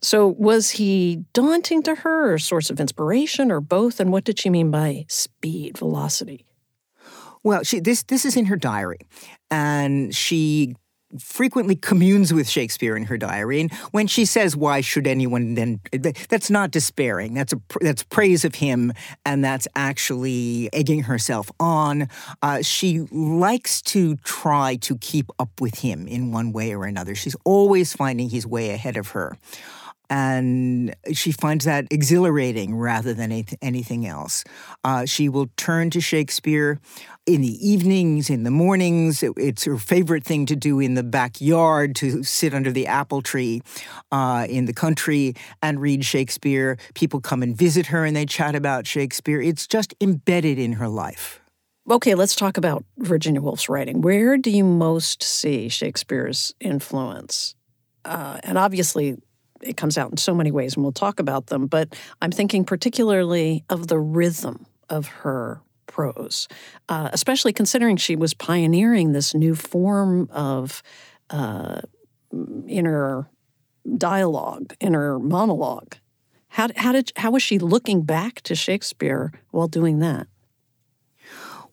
So, 0.00 0.26
was 0.26 0.70
he 0.70 1.24
daunting 1.32 1.82
to 1.84 1.94
her, 1.96 2.36
source 2.36 2.70
of 2.70 2.80
inspiration, 2.80 3.52
or 3.52 3.60
both? 3.60 4.00
And 4.00 4.10
what 4.10 4.24
did 4.24 4.38
she 4.38 4.50
mean 4.50 4.70
by 4.70 5.06
speed, 5.08 5.78
velocity? 5.78 6.44
Well, 7.44 7.62
she, 7.62 7.80
this 7.80 8.02
this 8.04 8.24
is 8.24 8.36
in 8.36 8.46
her 8.46 8.56
diary, 8.56 8.98
and 9.50 10.14
she 10.14 10.74
frequently 11.18 11.76
communes 11.76 12.32
with 12.32 12.48
Shakespeare 12.48 12.96
in 12.96 13.04
her 13.04 13.16
diary. 13.16 13.60
And 13.60 13.72
when 13.92 14.06
she 14.06 14.24
says, 14.24 14.56
"Why 14.56 14.80
should 14.80 15.06
anyone 15.06 15.54
then?" 15.54 15.80
That's 16.28 16.50
not 16.50 16.70
despairing. 16.70 17.34
That's 17.34 17.52
a 17.52 17.60
that's 17.80 18.02
praise 18.02 18.44
of 18.44 18.56
him, 18.56 18.92
and 19.24 19.44
that's 19.44 19.68
actually 19.76 20.68
egging 20.72 21.04
herself 21.04 21.50
on. 21.60 22.08
Uh, 22.42 22.62
she 22.62 23.00
likes 23.10 23.82
to 23.82 24.16
try 24.16 24.76
to 24.76 24.96
keep 24.98 25.30
up 25.38 25.60
with 25.60 25.78
him 25.78 26.06
in 26.06 26.32
one 26.32 26.52
way 26.52 26.74
or 26.74 26.84
another. 26.84 27.14
She's 27.14 27.36
always 27.44 27.92
finding 27.92 28.28
he's 28.28 28.46
way 28.46 28.70
ahead 28.70 28.96
of 28.96 29.08
her 29.08 29.36
and 30.12 30.94
she 31.14 31.32
finds 31.32 31.64
that 31.64 31.86
exhilarating 31.90 32.76
rather 32.76 33.14
than 33.14 33.46
anything 33.62 34.06
else. 34.06 34.44
Uh, 34.84 35.06
she 35.06 35.30
will 35.30 35.46
turn 35.56 35.88
to 35.88 36.02
Shakespeare 36.02 36.78
in 37.24 37.40
the 37.40 37.66
evenings, 37.66 38.28
in 38.28 38.42
the 38.42 38.50
mornings. 38.50 39.22
it's 39.22 39.64
her 39.64 39.78
favorite 39.78 40.22
thing 40.22 40.44
to 40.44 40.54
do 40.54 40.80
in 40.80 40.96
the 40.96 41.02
backyard 41.02 41.96
to 41.96 42.22
sit 42.22 42.52
under 42.52 42.70
the 42.70 42.86
apple 42.86 43.22
tree 43.22 43.62
uh, 44.10 44.46
in 44.50 44.66
the 44.66 44.74
country 44.74 45.32
and 45.62 45.80
read 45.80 46.04
Shakespeare. 46.04 46.76
People 46.92 47.18
come 47.22 47.42
and 47.42 47.56
visit 47.56 47.86
her 47.86 48.04
and 48.04 48.14
they 48.14 48.26
chat 48.26 48.54
about 48.54 48.86
Shakespeare. 48.86 49.40
It's 49.40 49.66
just 49.66 49.94
embedded 49.98 50.58
in 50.58 50.74
her 50.74 50.88
life. 50.88 51.40
okay, 51.90 52.14
let's 52.14 52.36
talk 52.36 52.58
about 52.58 52.84
Virginia 52.98 53.40
Woolf's 53.40 53.70
writing. 53.70 54.02
Where 54.02 54.36
do 54.36 54.50
you 54.50 54.62
most 54.62 55.22
see 55.22 55.70
Shakespeare's 55.70 56.54
influence? 56.60 57.54
Uh, 58.04 58.40
and 58.42 58.58
obviously, 58.58 59.16
it 59.62 59.76
comes 59.76 59.96
out 59.96 60.10
in 60.10 60.16
so 60.16 60.34
many 60.34 60.50
ways, 60.50 60.74
and 60.74 60.82
we'll 60.82 60.92
talk 60.92 61.20
about 61.20 61.46
them. 61.46 61.66
But 61.66 61.94
I'm 62.20 62.32
thinking 62.32 62.64
particularly 62.64 63.64
of 63.68 63.88
the 63.88 63.98
rhythm 63.98 64.66
of 64.88 65.06
her 65.06 65.60
prose, 65.86 66.48
uh, 66.88 67.10
especially 67.12 67.52
considering 67.52 67.96
she 67.96 68.16
was 68.16 68.34
pioneering 68.34 69.12
this 69.12 69.34
new 69.34 69.54
form 69.54 70.28
of 70.30 70.82
uh, 71.30 71.80
inner 72.66 73.28
dialogue, 73.96 74.74
inner 74.80 75.18
monologue. 75.18 75.96
How, 76.48 76.68
how 76.76 76.92
did 76.92 77.12
how 77.16 77.30
was 77.30 77.42
she 77.42 77.58
looking 77.58 78.02
back 78.02 78.42
to 78.42 78.54
Shakespeare 78.54 79.32
while 79.50 79.68
doing 79.68 80.00
that? 80.00 80.26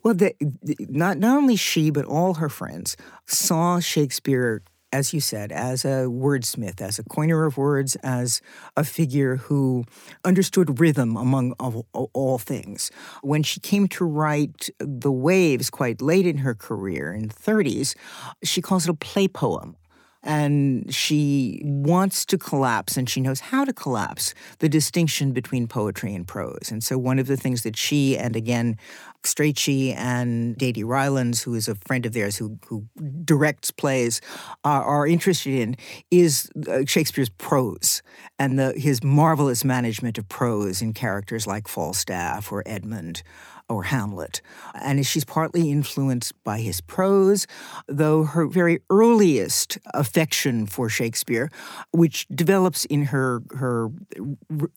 Well, 0.03 0.13
the, 0.13 0.33
not 0.79 1.17
not 1.17 1.37
only 1.37 1.57
she 1.57 1.89
but 1.89 2.05
all 2.05 2.35
her 2.35 2.49
friends 2.49 2.95
saw 3.25 3.79
Shakespeare 3.79 4.61
as 4.91 5.13
you 5.13 5.19
said, 5.19 5.51
as 5.51 5.85
a 5.85 6.07
wordsmith, 6.07 6.81
as 6.81 6.99
a 6.99 7.03
coiner 7.03 7.45
of 7.45 7.57
words, 7.57 7.95
as 7.97 8.41
a 8.75 8.83
figure 8.83 9.37
who 9.37 9.85
understood 10.25 10.79
rhythm 10.79 11.15
among 11.15 11.53
all, 11.53 11.85
all 11.93 12.37
things. 12.37 12.91
When 13.21 13.43
she 13.43 13.59
came 13.59 13.87
to 13.89 14.05
write 14.05 14.69
The 14.79 15.11
Waves 15.11 15.69
quite 15.69 16.01
late 16.01 16.25
in 16.25 16.39
her 16.39 16.55
career, 16.55 17.13
in 17.13 17.27
the 17.27 17.33
30s, 17.33 17.95
she 18.43 18.61
calls 18.61 18.85
it 18.85 18.89
a 18.89 18.95
play 18.95 19.27
poem 19.27 19.75
and 20.23 20.93
she 20.93 21.61
wants 21.63 22.25
to 22.25 22.37
collapse 22.37 22.97
and 22.97 23.09
she 23.09 23.21
knows 23.21 23.39
how 23.39 23.63
to 23.63 23.73
collapse 23.73 24.33
the 24.59 24.69
distinction 24.69 25.31
between 25.31 25.67
poetry 25.67 26.13
and 26.13 26.27
prose. 26.27 26.69
And 26.71 26.83
so 26.83 26.97
one 26.97 27.19
of 27.19 27.27
the 27.27 27.37
things 27.37 27.63
that 27.63 27.77
she 27.77 28.17
and 28.17 28.35
again 28.35 28.77
Strachey 29.23 29.93
and 29.95 30.57
Dadie 30.57 30.83
Rylands, 30.83 31.43
who 31.43 31.53
is 31.53 31.67
a 31.67 31.75
friend 31.75 32.05
of 32.05 32.13
theirs 32.13 32.37
who, 32.37 32.57
who 32.67 32.85
directs 33.25 33.69
plays, 33.69 34.21
uh, 34.63 34.69
are 34.69 35.05
interested 35.05 35.53
in 35.53 35.75
is 36.09 36.49
uh, 36.69 36.85
Shakespeare's 36.85 37.29
prose 37.29 38.01
and 38.37 38.57
the, 38.57 38.73
his 38.77 39.03
marvelous 39.03 39.65
management 39.65 40.17
of 40.17 40.29
prose 40.29 40.81
in 40.81 40.93
characters 40.93 41.45
like 41.45 41.67
Falstaff 41.67 42.51
or 42.51 42.63
Edmund 42.65 43.23
or 43.69 43.83
Hamlet. 43.83 44.41
And 44.73 45.05
she's 45.05 45.25
partly 45.25 45.71
influenced 45.71 46.33
by 46.43 46.59
his 46.59 46.81
prose, 46.81 47.47
though 47.87 48.23
her 48.23 48.47
very 48.47 48.81
earliest 48.89 49.77
affection 49.93 50.65
for 50.65 50.89
Shakespeare, 50.89 51.49
which 51.91 52.27
develops 52.33 52.85
in 52.85 53.03
her, 53.05 53.41
her 53.51 53.89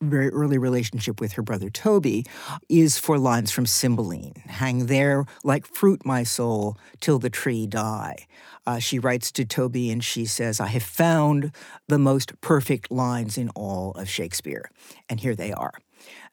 very 0.00 0.28
early 0.28 0.58
relationship 0.58 1.20
with 1.20 1.32
her 1.32 1.42
brother 1.42 1.70
Thoby, 1.70 2.26
is 2.68 2.98
for 2.98 3.18
lines 3.18 3.50
from 3.50 3.66
Cymbeline 3.66 4.34
Hang 4.46 4.86
there 4.86 5.24
like 5.42 5.66
fruit, 5.66 6.04
my 6.04 6.22
soul, 6.22 6.76
till 7.00 7.18
the 7.18 7.30
tree 7.30 7.66
die. 7.66 8.26
Uh, 8.66 8.78
she 8.78 8.98
writes 8.98 9.32
to 9.32 9.44
Thoby 9.44 9.90
and 9.90 10.04
she 10.04 10.24
says, 10.24 10.60
I 10.60 10.68
have 10.68 10.82
found 10.82 11.52
the 11.88 11.98
most 11.98 12.40
perfect 12.40 12.90
lines 12.90 13.36
in 13.36 13.48
all 13.50 13.92
of 13.92 14.08
Shakespeare. 14.08 14.70
And 15.08 15.18
here 15.20 15.34
they 15.34 15.52
are. 15.52 15.72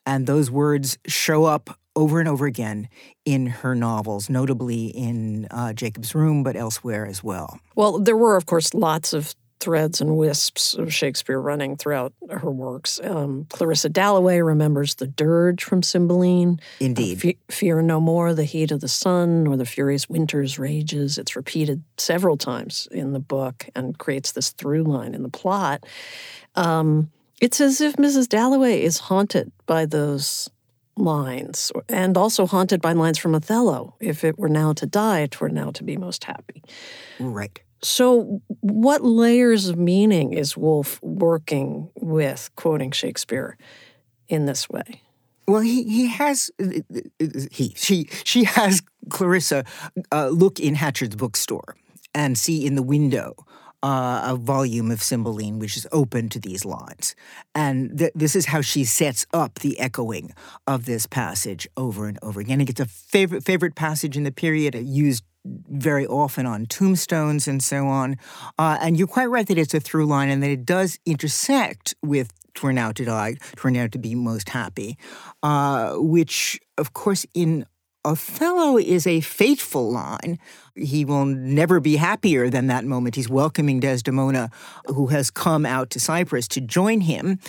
And 0.05 0.27
those 0.27 0.49
words 0.49 0.97
show 1.07 1.45
up 1.45 1.78
over 1.95 2.19
and 2.19 2.29
over 2.29 2.45
again 2.45 2.87
in 3.25 3.47
her 3.47 3.75
novels, 3.75 4.29
notably 4.29 4.87
in 4.87 5.47
uh, 5.51 5.73
Jacob's 5.73 6.15
Room, 6.15 6.43
but 6.43 6.55
elsewhere 6.55 7.05
as 7.05 7.23
well. 7.23 7.59
Well, 7.75 7.99
there 7.99 8.17
were, 8.17 8.35
of 8.35 8.45
course, 8.45 8.73
lots 8.73 9.13
of 9.13 9.35
threads 9.59 9.99
and 9.99 10.15
wisps 10.15 10.73
of 10.73 10.93
Shakespeare 10.93 11.39
running 11.39 11.75
throughout 11.75 12.13
her 12.29 12.49
works. 12.49 12.99
Um, 13.03 13.45
Clarissa 13.49 13.89
Dalloway 13.89 14.39
remembers 14.39 14.95
the 14.95 15.07
dirge 15.07 15.63
from 15.63 15.83
Cymbeline. 15.83 16.59
Indeed. 16.79 17.25
Uh, 17.25 17.31
Fear 17.53 17.81
no 17.81 17.99
more 17.99 18.33
the 18.33 18.45
heat 18.45 18.71
of 18.71 18.79
the 18.79 18.87
sun 18.87 19.47
or 19.47 19.57
the 19.57 19.65
furious 19.65 20.07
winter's 20.07 20.57
rages. 20.57 21.17
It's 21.17 21.35
repeated 21.35 21.83
several 21.97 22.37
times 22.37 22.87
in 22.91 23.11
the 23.11 23.19
book 23.19 23.67
and 23.75 23.97
creates 23.97 24.31
this 24.31 24.51
through 24.51 24.83
line 24.83 25.13
in 25.13 25.23
the 25.23 25.29
plot. 25.29 25.85
Um, 26.55 27.11
it's 27.41 27.61
as 27.61 27.81
if 27.81 27.95
Mrs. 27.95 28.27
Dalloway 28.27 28.81
is 28.81 28.99
haunted 28.99 29.51
by 29.65 29.85
those 29.85 30.49
lines 30.99 31.71
and 31.87 32.17
also 32.17 32.45
haunted 32.45 32.81
by 32.81 32.93
lines 32.93 33.17
from 33.17 33.35
Othello. 33.35 33.95
If 33.99 34.23
it 34.23 34.37
were 34.37 34.49
now 34.49 34.73
to 34.73 34.85
die, 34.85 35.21
it 35.21 35.39
were 35.39 35.49
now 35.49 35.71
to 35.71 35.83
be 35.83 35.97
most 35.97 36.23
happy. 36.23 36.63
Right. 37.19 37.59
So, 37.81 38.41
what 38.59 39.03
layers 39.03 39.69
of 39.69 39.77
meaning 39.77 40.33
is 40.33 40.57
Woolf 40.57 41.01
working 41.01 41.89
with 41.95 42.49
quoting 42.55 42.91
Shakespeare 42.91 43.57
in 44.27 44.45
this 44.45 44.69
way? 44.69 45.01
Well, 45.47 45.61
he 45.61 45.83
he 45.83 46.07
has 46.07 46.51
he 47.51 47.73
she 47.75 48.09
she 48.23 48.43
has 48.43 48.81
Clarissa 49.09 49.63
uh, 50.11 50.27
look 50.27 50.59
in 50.59 50.75
Hatchard's 50.75 51.15
bookstore 51.15 51.75
and 52.13 52.37
see 52.37 52.65
in 52.65 52.75
the 52.75 52.83
window 52.83 53.35
uh, 53.83 54.21
a 54.25 54.35
volume 54.35 54.91
of 54.91 55.01
Cymbeline 55.01 55.59
which 55.59 55.77
is 55.77 55.87
open 55.91 56.29
to 56.29 56.39
these 56.39 56.65
lines. 56.65 57.15
And 57.55 57.97
th- 57.97 58.11
this 58.15 58.35
is 58.35 58.47
how 58.47 58.61
she 58.61 58.83
sets 58.83 59.25
up 59.33 59.59
the 59.59 59.79
echoing 59.79 60.33
of 60.67 60.85
this 60.85 61.05
passage 61.05 61.67
over 61.77 62.07
and 62.07 62.19
over 62.21 62.39
again. 62.39 62.61
It's 62.61 62.79
a 62.79 62.85
favorite 62.85 63.43
favorite 63.43 63.75
passage 63.75 64.17
in 64.17 64.23
the 64.23 64.31
period, 64.31 64.75
used 64.75 65.23
very 65.45 66.05
often 66.05 66.45
on 66.45 66.65
tombstones 66.65 67.47
and 67.47 67.63
so 67.63 67.87
on. 67.87 68.17
Uh, 68.57 68.77
and 68.81 68.97
you're 68.97 69.07
quite 69.07 69.27
right 69.27 69.47
that 69.47 69.57
it's 69.57 69.73
a 69.73 69.79
through 69.79 70.05
line 70.05 70.29
and 70.29 70.43
that 70.43 70.49
it 70.49 70.65
does 70.65 70.99
intersect 71.05 71.95
with 72.03 72.31
"Twere 72.53 72.73
now 72.73 72.91
to 72.91 73.05
die, 73.05 73.37
twere 73.55 73.71
now 73.71 73.87
to 73.87 73.97
be 73.97 74.15
most 74.15 74.49
happy," 74.49 74.97
uh, 75.41 75.93
which, 75.95 76.59
of 76.77 76.93
course, 76.93 77.25
in 77.33 77.65
Othello 78.05 78.77
is 78.77 79.05
a 79.05 79.19
fateful 79.19 79.91
line. 79.91 80.39
He 80.73 81.03
will 81.03 81.25
never 81.25 81.81
be 81.81 81.97
happier 81.97 82.49
than 82.49 82.67
that 82.67 82.85
moment. 82.85 83.15
He's 83.15 83.27
welcoming 83.27 83.81
Desdemona, 83.81 84.49
who 84.85 85.07
has 85.07 85.29
come 85.29 85.65
out 85.65 85.89
to 85.91 85.99
Cyprus 85.99 86.47
to 86.49 86.61
join 86.61 87.01
him, 87.01 87.39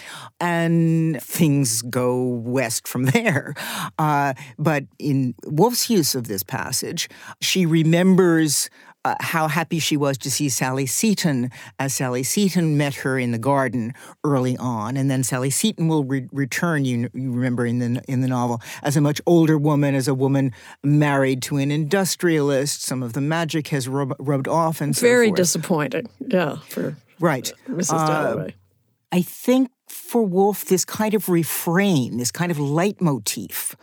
and 0.40 1.23
things 1.23 1.83
go 1.83 2.21
west 2.25 2.88
from 2.88 3.04
there. 3.14 3.54
Uh, 3.97 4.35
but 4.59 4.85
in 4.99 5.35
Woolf's 5.45 5.88
use 5.88 6.16
of 6.16 6.26
this 6.26 6.42
passage, 6.42 7.09
she 7.40 7.64
remembers 7.64 8.69
uh, 9.04 9.14
how 9.21 9.49
happy 9.49 9.78
she 9.78 9.97
was 9.97 10.19
to 10.19 10.30
see 10.30 10.49
Sally 10.49 10.87
Seton 10.87 11.50
as 11.78 11.95
Sally 11.95 12.23
Seton 12.23 12.76
met 12.76 12.95
her 12.97 13.19
in 13.19 13.30
the 13.30 13.38
garden 13.38 13.95
early 14.25 14.57
on, 14.59 14.97
and 14.97 15.11
then 15.11 15.23
Sally 15.23 15.50
Seton 15.50 15.88
will 15.88 16.04
re- 16.04 16.28
return. 16.33 16.85
You, 16.85 17.09
you 17.14 17.33
remember 17.33 17.64
in 17.64 17.78
the 17.78 18.02
in 18.09 18.21
the 18.21 18.28
novel 18.28 18.61
as 18.83 18.97
a 18.97 19.00
much 19.00 19.21
older 19.26 19.57
woman, 19.57 19.95
as 19.95 20.09
a 20.09 20.14
woman 20.14 20.52
married 20.83 21.42
to 21.42 21.57
an 21.57 21.71
industrialist. 21.71 22.83
Some 22.83 23.02
of 23.02 23.14
the 23.14 23.21
magic 23.21 23.69
has 23.69 23.88
rub- 23.88 24.16
rubbed 24.19 24.49
off, 24.49 24.80
and 24.80 24.95
so 24.95 25.00
very 25.00 25.28
forth. 25.28 25.37
disappointing. 25.37 26.09
Yeah, 26.26 26.57
for 26.69 26.97
right, 27.19 27.52
Mrs. 27.69 27.92
Uh, 27.95 28.07
Dalloway. 28.07 28.54
I 29.12 29.23
think 29.23 29.71
for 29.88 30.23
Woolf, 30.23 30.66
this 30.66 30.85
kind 30.85 31.14
of 31.14 31.28
refrain, 31.28 32.19
this 32.19 32.30
kind 32.30 32.52
of 32.52 32.59
leitmotif 32.59 33.75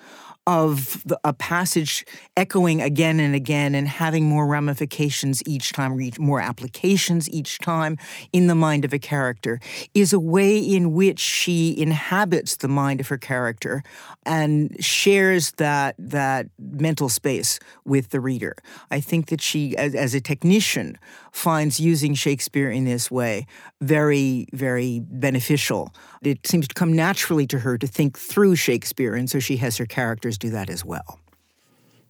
of 0.48 1.04
the, 1.04 1.20
a 1.25 1.34
passage 1.34 2.06
echoing 2.38 2.82
again 2.82 3.20
and 3.20 3.36
again 3.36 3.75
and 3.75 3.86
having 3.86 4.24
more 4.24 4.48
ramifications 4.48 5.44
each 5.46 5.74
time, 5.74 6.00
more 6.18 6.39
applications 6.39 7.30
each 7.30 7.60
time 7.60 7.98
in 8.32 8.48
the 8.48 8.56
mind 8.56 8.86
of 8.86 8.94
a 8.94 9.00
character 9.00 9.60
is 9.94 10.13
a 10.13 10.20
way 10.20 10.58
in 10.58 10.94
which 10.94 11.20
she 11.20 11.77
inhabits 11.77 12.56
the 12.58 12.70
mind 12.70 13.01
of 13.01 13.10
her 13.10 13.18
character 13.18 13.84
and 14.25 14.74
shares 14.84 15.51
that 15.54 15.96
that 15.98 16.48
mental 16.58 17.10
space 17.10 17.60
with 17.84 18.10
the 18.12 18.22
reader. 18.22 18.56
I 18.89 19.01
think 19.01 19.27
that 19.27 19.42
she, 19.42 19.75
as, 19.75 19.94
as 19.94 20.16
a 20.16 20.22
technician, 20.22 20.98
finds 21.34 21.80
using 21.80 22.13
Shakespeare 22.13 22.72
in 22.72 22.86
this 22.86 23.12
way 23.12 23.46
very, 23.82 24.48
very 24.54 25.01
beneficial. 25.01 25.94
It 26.24 26.48
seems 26.48 26.68
to 26.70 26.74
come 26.74 26.94
naturally 26.94 27.46
to 27.48 27.60
her 27.60 27.77
to 27.77 27.86
think 27.86 28.18
through 28.18 28.56
Shakespeare, 28.56 29.13
and 29.13 29.30
so 29.30 29.39
she 29.39 29.58
has 29.58 29.77
her 29.77 29.86
characters 29.86 30.37
do 30.38 30.50
that 30.51 30.70
as 30.70 30.86
well. 30.86 31.20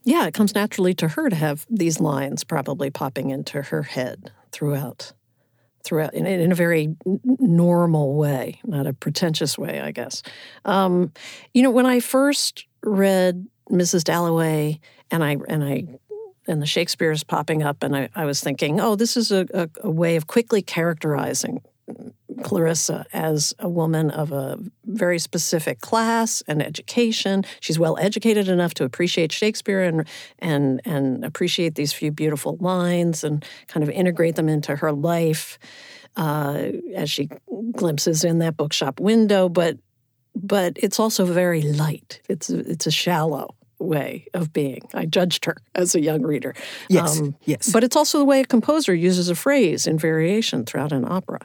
Yeah, 0.03 0.25
it 0.25 0.34
comes 0.34 0.55
naturally 0.55 0.93
to 0.96 1.10
her 1.10 1.29
to 1.29 1.36
have 1.36 1.65
these 1.69 2.00
lines 2.00 2.43
probably 2.43 2.89
popping 2.89 3.29
into 3.29 3.62
her 3.62 3.84
head 3.84 4.31
throughout 4.51 5.12
throughout 5.84 6.13
in, 6.13 6.25
in, 6.25 6.51
a 6.51 6.55
very 6.55 6.96
normal 7.24 8.15
way, 8.15 8.60
not 8.65 8.86
a 8.86 8.91
pretentious 8.91 9.57
way, 9.57 9.79
I 9.79 9.91
guess. 9.91 10.22
Um, 10.65 11.13
you 11.53 11.63
know, 11.63 11.72
when 11.72 11.86
I 11.86 12.01
first 12.01 12.65
read 12.84 13.48
Mrs. 13.69 14.03
Dalloway 14.03 14.81
and 15.12 15.24
I 15.24 15.38
and 15.48 15.63
I 15.63 15.84
and 16.48 16.62
the 16.62 16.65
Shakespeare 16.65 17.12
is 17.12 17.24
popping 17.24 17.62
up, 17.62 17.84
and 17.84 17.96
I, 17.96 18.10
I 18.15 18.25
was 18.25 18.41
thinking, 18.41 18.79
oh, 18.79 18.96
this 18.96 19.17
is 19.17 19.31
a, 19.31 19.46
a, 19.53 19.69
a 19.81 19.89
way 19.89 20.15
of 20.15 20.27
quickly 20.27 20.62
characterizing 20.62 21.62
Clarissa 22.43 23.05
as 23.13 23.53
a 23.60 23.69
woman 23.69 24.10
of 24.12 24.31
a 24.31 24.60
very 24.97 25.19
specific 25.19 25.79
class 25.81 26.43
and 26.47 26.61
education. 26.61 27.45
She's 27.59 27.79
well 27.79 27.97
educated 27.99 28.47
enough 28.47 28.73
to 28.75 28.83
appreciate 28.83 29.31
Shakespeare 29.31 29.83
and 29.83 30.07
and 30.39 30.81
and 30.85 31.23
appreciate 31.23 31.75
these 31.75 31.93
few 31.93 32.11
beautiful 32.11 32.57
lines 32.59 33.23
and 33.23 33.45
kind 33.67 33.83
of 33.83 33.89
integrate 33.89 34.35
them 34.35 34.49
into 34.49 34.75
her 34.75 34.91
life 34.91 35.59
uh, 36.15 36.71
as 36.95 37.09
she 37.09 37.29
glimpses 37.73 38.23
in 38.23 38.39
that 38.39 38.57
bookshop 38.57 38.99
window. 38.99 39.47
But 39.47 39.77
but 40.35 40.77
it's 40.77 40.99
also 40.99 41.25
very 41.25 41.61
light. 41.61 42.21
It's 42.27 42.49
it's 42.49 42.87
a 42.87 42.91
shallow 42.91 43.55
way 43.79 44.27
of 44.33 44.53
being. 44.53 44.81
I 44.93 45.05
judged 45.05 45.45
her 45.45 45.57
as 45.75 45.95
a 45.95 46.01
young 46.01 46.23
reader. 46.23 46.55
Yes, 46.89 47.19
um, 47.19 47.35
yes. 47.45 47.71
But 47.71 47.83
it's 47.83 47.95
also 47.95 48.17
the 48.17 48.25
way 48.25 48.41
a 48.41 48.45
composer 48.45 48.93
uses 48.93 49.29
a 49.29 49.35
phrase 49.35 49.87
in 49.87 49.97
variation 49.97 50.65
throughout 50.65 50.91
an 50.91 51.05
opera. 51.05 51.39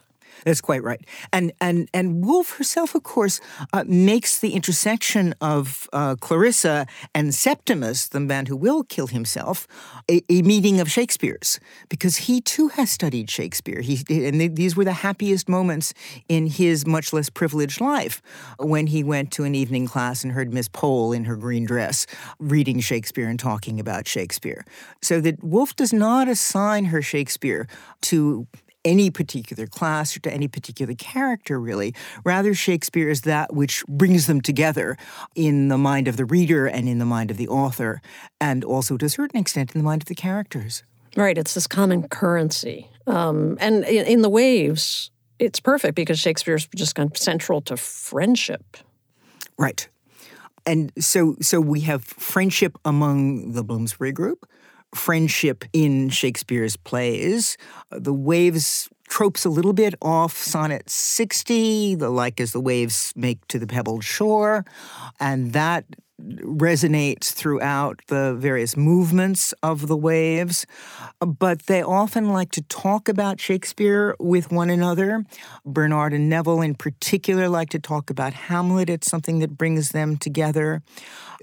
That's 0.44 0.60
quite 0.60 0.82
right. 0.82 1.00
And 1.32 1.52
and 1.60 1.88
and 1.94 2.24
Woolf 2.24 2.56
herself, 2.56 2.94
of 2.94 3.02
course, 3.02 3.40
uh, 3.72 3.84
makes 3.86 4.38
the 4.38 4.54
intersection 4.54 5.34
of 5.40 5.88
uh, 5.92 6.16
Clarissa 6.16 6.86
and 7.14 7.34
Septimus, 7.34 8.08
the 8.08 8.20
man 8.20 8.46
who 8.46 8.56
will 8.56 8.84
kill 8.84 9.06
himself, 9.06 9.66
a, 10.10 10.22
a, 10.28 10.42
meeting 10.42 10.80
of 10.80 10.90
Shakespeare's 10.90 11.60
because 11.88 12.16
he 12.16 12.40
too 12.40 12.68
has 12.68 12.90
studied 12.90 13.30
Shakespeare. 13.30 13.80
He 13.80 14.02
and 14.08 14.56
these 14.56 14.76
were 14.76 14.84
the 14.84 14.92
happiest 14.92 15.48
moments 15.48 15.94
in 16.28 16.46
his 16.46 16.86
much 16.86 17.12
less 17.12 17.30
privileged 17.30 17.80
life 17.80 18.22
when 18.58 18.86
he 18.88 19.04
went 19.04 19.30
to 19.32 19.44
an 19.44 19.54
evening 19.54 19.86
class 19.86 20.24
and 20.24 20.32
heard 20.32 20.52
Miss 20.52 20.68
Pole 20.68 21.12
in 21.12 21.24
her 21.24 21.36
green 21.36 21.64
dress 21.64 22.06
reading 22.38 22.80
Shakespeare 22.80 23.28
and 23.28 23.38
talking 23.38 23.78
about 23.78 24.08
Shakespeare. 24.08 24.64
So 25.00 25.20
that 25.20 25.42
Woolf 25.42 25.76
does 25.76 25.92
not 25.92 26.28
assign 26.28 26.86
her 26.86 27.02
Shakespeare 27.02 27.66
to 28.02 28.46
any 28.84 29.10
particular 29.10 29.66
class 29.66 30.16
or 30.16 30.20
to 30.20 30.32
any 30.32 30.48
particular 30.48 30.94
character, 30.94 31.60
really. 31.60 31.94
Rather, 32.24 32.54
Shakespeare 32.54 33.08
is 33.08 33.22
that 33.22 33.54
which 33.54 33.84
brings 33.86 34.26
them 34.26 34.40
together 34.40 34.96
in 35.34 35.68
the 35.68 35.78
mind 35.78 36.08
of 36.08 36.16
the 36.16 36.24
reader 36.24 36.66
and 36.66 36.88
in 36.88 36.98
the 36.98 37.04
mind 37.04 37.30
of 37.30 37.36
the 37.36 37.48
author, 37.48 38.00
and 38.40 38.64
also 38.64 38.96
to 38.96 39.06
a 39.06 39.08
certain 39.08 39.40
extent 39.40 39.74
in 39.74 39.80
the 39.80 39.84
mind 39.84 40.02
of 40.02 40.08
the 40.08 40.14
characters. 40.14 40.82
Right, 41.16 41.36
it's 41.36 41.54
this 41.54 41.66
common 41.66 42.08
currency. 42.08 42.88
Um, 43.06 43.58
and 43.60 43.84
in, 43.84 44.06
in 44.06 44.22
the 44.22 44.30
waves, 44.30 45.10
it's 45.38 45.60
perfect 45.60 45.94
because 45.94 46.18
Shakespeare's 46.18 46.66
just 46.74 46.94
kind 46.94 47.10
of 47.10 47.18
central 47.18 47.60
to 47.62 47.76
friendship. 47.76 48.76
Right. 49.58 49.88
And 50.64 50.92
so 50.98 51.36
so 51.40 51.60
we 51.60 51.80
have 51.80 52.04
friendship 52.04 52.78
among 52.84 53.52
the 53.52 53.64
Bloomsbury 53.64 54.12
group 54.12 54.48
friendship 54.94 55.64
in 55.72 56.08
Shakespeare's 56.08 56.76
plays. 56.76 57.56
Uh, 57.90 57.98
the 58.00 58.12
waves 58.12 58.88
tropes 59.08 59.44
a 59.44 59.50
little 59.50 59.72
bit 59.72 59.94
off 60.00 60.36
Sonnet 60.36 60.88
60, 60.88 61.96
the 61.96 62.08
like 62.08 62.40
as 62.40 62.52
the 62.52 62.60
waves 62.60 63.12
make 63.14 63.46
to 63.48 63.58
the 63.58 63.66
pebbled 63.66 64.04
shore, 64.04 64.64
and 65.20 65.52
that 65.52 65.84
resonates 66.22 67.32
throughout 67.32 68.00
the 68.06 68.34
various 68.34 68.76
movements 68.76 69.52
of 69.62 69.88
the 69.88 69.96
waves, 69.96 70.66
but 71.20 71.66
they 71.66 71.82
often 71.82 72.28
like 72.30 72.50
to 72.52 72.62
talk 72.62 73.08
about 73.08 73.40
Shakespeare 73.40 74.14
with 74.18 74.52
one 74.52 74.70
another. 74.70 75.24
Bernard 75.64 76.12
and 76.12 76.28
Neville, 76.28 76.60
in 76.60 76.74
particular, 76.74 77.48
like 77.48 77.70
to 77.70 77.78
talk 77.78 78.10
about 78.10 78.32
Hamlet. 78.34 78.88
It's 78.88 79.10
something 79.10 79.40
that 79.40 79.58
brings 79.58 79.90
them 79.90 80.16
together. 80.16 80.82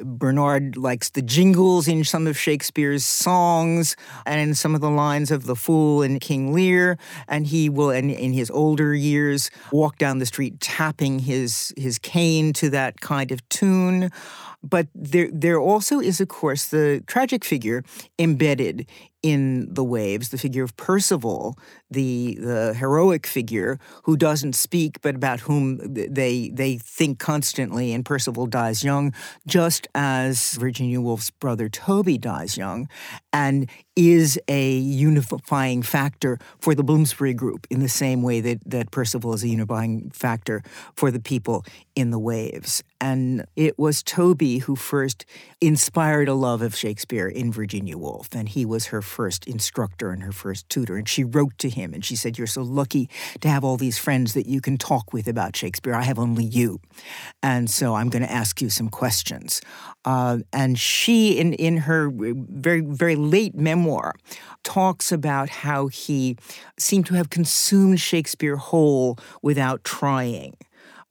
Bernard 0.02 0.78
likes 0.78 1.10
the 1.10 1.22
jingles 1.22 1.88
in 1.88 2.04
some 2.04 2.26
of 2.26 2.38
Shakespeare's 2.38 3.06
songs 3.06 3.98
and 4.26 4.40
in 4.40 4.56
some 4.56 4.76
of 4.76 4.82
the 4.82 4.90
lines 4.90 5.30
of 5.30 5.46
The 5.46 5.56
Fool 5.56 6.02
and 6.02 6.22
King 6.22 6.54
Lear. 6.54 6.98
And 7.28 7.48
he 7.48 7.70
will, 7.70 7.90
in, 7.90 8.10
in 8.10 8.32
his 8.32 8.50
older 8.50 8.96
years, 8.96 9.52
walk 9.72 9.98
down 9.98 10.20
the 10.20 10.26
street 10.26 10.62
tapping 10.62 11.20
his, 11.20 11.74
his 11.76 12.00
cane 12.00 12.54
to 12.54 12.70
that 12.70 13.02
kind 13.02 13.32
of 13.32 13.48
tune. 13.50 14.12
But 14.62 14.88
there, 14.94 15.30
there 15.32 15.60
also 15.60 16.00
is, 16.00 16.20
of 16.20 16.28
course, 16.28 16.68
the 16.68 17.04
tragic 17.08 17.46
figure 17.46 17.84
embedded 18.18 18.88
in 19.22 19.74
the 19.74 19.84
waves, 19.84 20.30
the 20.30 20.38
figure 20.38 20.64
of 20.64 20.76
Percival, 20.78 21.58
the 21.92 22.38
the 22.40 22.74
heroic 22.74 23.28
figure 23.28 23.80
who 24.04 24.16
doesn't 24.16 24.54
speak 24.54 25.02
but 25.02 25.16
about 25.16 25.42
whom 25.42 25.80
they 25.94 26.50
they 26.50 26.78
think 26.78 27.20
constantly, 27.20 27.94
and 27.94 28.06
Percival 28.06 28.48
dies 28.48 28.84
young, 28.84 29.14
just 29.46 29.88
as 29.94 30.54
Virginia 30.54 31.02
Woolf's 31.02 31.32
brother 31.32 31.70
Thoby 31.70 32.18
dies 32.18 32.58
young, 32.58 32.88
and 33.34 33.70
is 34.00 34.40
a 34.48 34.78
unifying 34.78 35.82
factor 35.82 36.40
for 36.60 36.74
the 36.74 36.84
Bloomsbury 36.84 37.34
group 37.34 37.68
in 37.70 37.82
the 37.82 37.90
same 37.90 38.24
way 38.24 38.40
that, 38.40 38.60
that 38.66 38.92
Percival 38.92 39.34
is 39.34 39.44
a 39.44 39.50
unifying 39.50 40.10
factor 40.12 40.64
for 40.96 41.12
the 41.12 41.20
people 41.20 41.66
in 41.96 42.10
the 42.10 42.20
waves. 42.20 42.82
And 43.02 43.46
it 43.58 43.78
was 43.78 44.02
Thoby 44.02 44.60
who 44.60 44.78
first 44.78 45.26
inspired 45.60 46.30
a 46.30 46.34
love 46.34 46.62
of 46.62 46.74
Shakespeare 46.76 47.28
in 47.28 47.52
Virginia 47.52 47.98
Woolf, 47.98 48.30
and 48.34 48.48
he 48.48 48.66
was 48.66 48.88
her 48.88 49.02
first 49.10 49.48
instructor 49.48 50.12
and 50.12 50.24
her 50.24 50.32
first 50.32 50.70
tutor. 50.70 50.96
And 50.96 51.10
she 51.10 51.24
wrote 51.24 51.58
to 51.58 51.70
him 51.70 51.94
and 51.94 52.06
she 52.06 52.16
said, 52.16 52.38
You're 52.38 52.48
so 52.48 52.62
lucky 52.62 53.10
to 53.42 53.50
have 53.50 53.64
all 53.64 53.76
these 53.76 53.98
friends 53.98 54.34
that 54.34 54.46
you 54.46 54.62
can 54.62 54.78
talk 54.78 55.12
with 55.12 55.28
about 55.28 55.56
Shakespeare. 55.56 55.96
I 55.96 56.04
have 56.04 56.20
only 56.20 56.46
you. 56.46 56.80
And 57.44 57.70
so 57.70 57.96
I'm 57.96 58.10
going 58.10 58.24
to 58.24 58.32
ask 58.32 58.62
you 58.62 58.70
some 58.70 58.90
questions. 58.90 59.62
Uh, 60.06 60.40
and 60.54 60.80
she, 60.80 61.38
in, 61.38 61.54
in 61.54 61.78
her 61.78 62.10
very, 62.14 62.82
very 62.82 63.16
late 63.16 63.56
memoir, 63.56 64.14
talks 64.64 65.12
about 65.12 65.50
how 65.50 65.88
he 65.88 66.38
seemed 66.78 67.06
to 67.08 67.16
have 67.16 67.30
consumed 67.30 68.00
Shakespeare 68.00 68.56
whole 68.56 69.18
without 69.42 69.84
trying. 69.84 70.56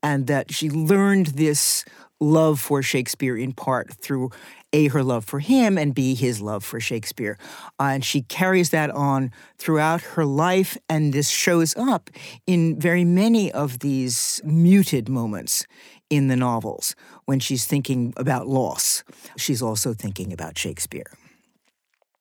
And 0.01 0.27
that 0.27 0.53
she 0.53 0.69
learned 0.69 1.27
this 1.27 1.83
love 2.19 2.59
for 2.59 2.81
Shakespeare 2.81 3.37
in 3.37 3.53
part 3.53 3.93
through 3.93 4.29
a, 4.71 4.87
her 4.87 5.03
love 5.03 5.25
for 5.25 5.39
him, 5.39 5.77
and 5.77 5.95
B, 5.95 6.13
his 6.13 6.41
love 6.41 6.63
for 6.63 6.79
Shakespeare. 6.79 7.37
Uh, 7.79 7.91
and 7.93 8.05
she 8.05 8.21
carries 8.23 8.69
that 8.69 8.91
on 8.91 9.31
throughout 9.57 10.01
her 10.01 10.25
life, 10.25 10.77
and 10.87 11.13
this 11.13 11.29
shows 11.29 11.75
up 11.75 12.09
in 12.45 12.79
very 12.79 13.03
many 13.03 13.51
of 13.51 13.79
these 13.79 14.41
muted 14.43 15.09
moments 15.09 15.65
in 16.09 16.27
the 16.27 16.35
novels. 16.35 16.95
When 17.25 17.39
she's 17.39 17.65
thinking 17.65 18.13
about 18.17 18.47
loss, 18.47 19.03
she's 19.37 19.61
also 19.61 19.93
thinking 19.93 20.33
about 20.33 20.57
Shakespeare. 20.57 21.11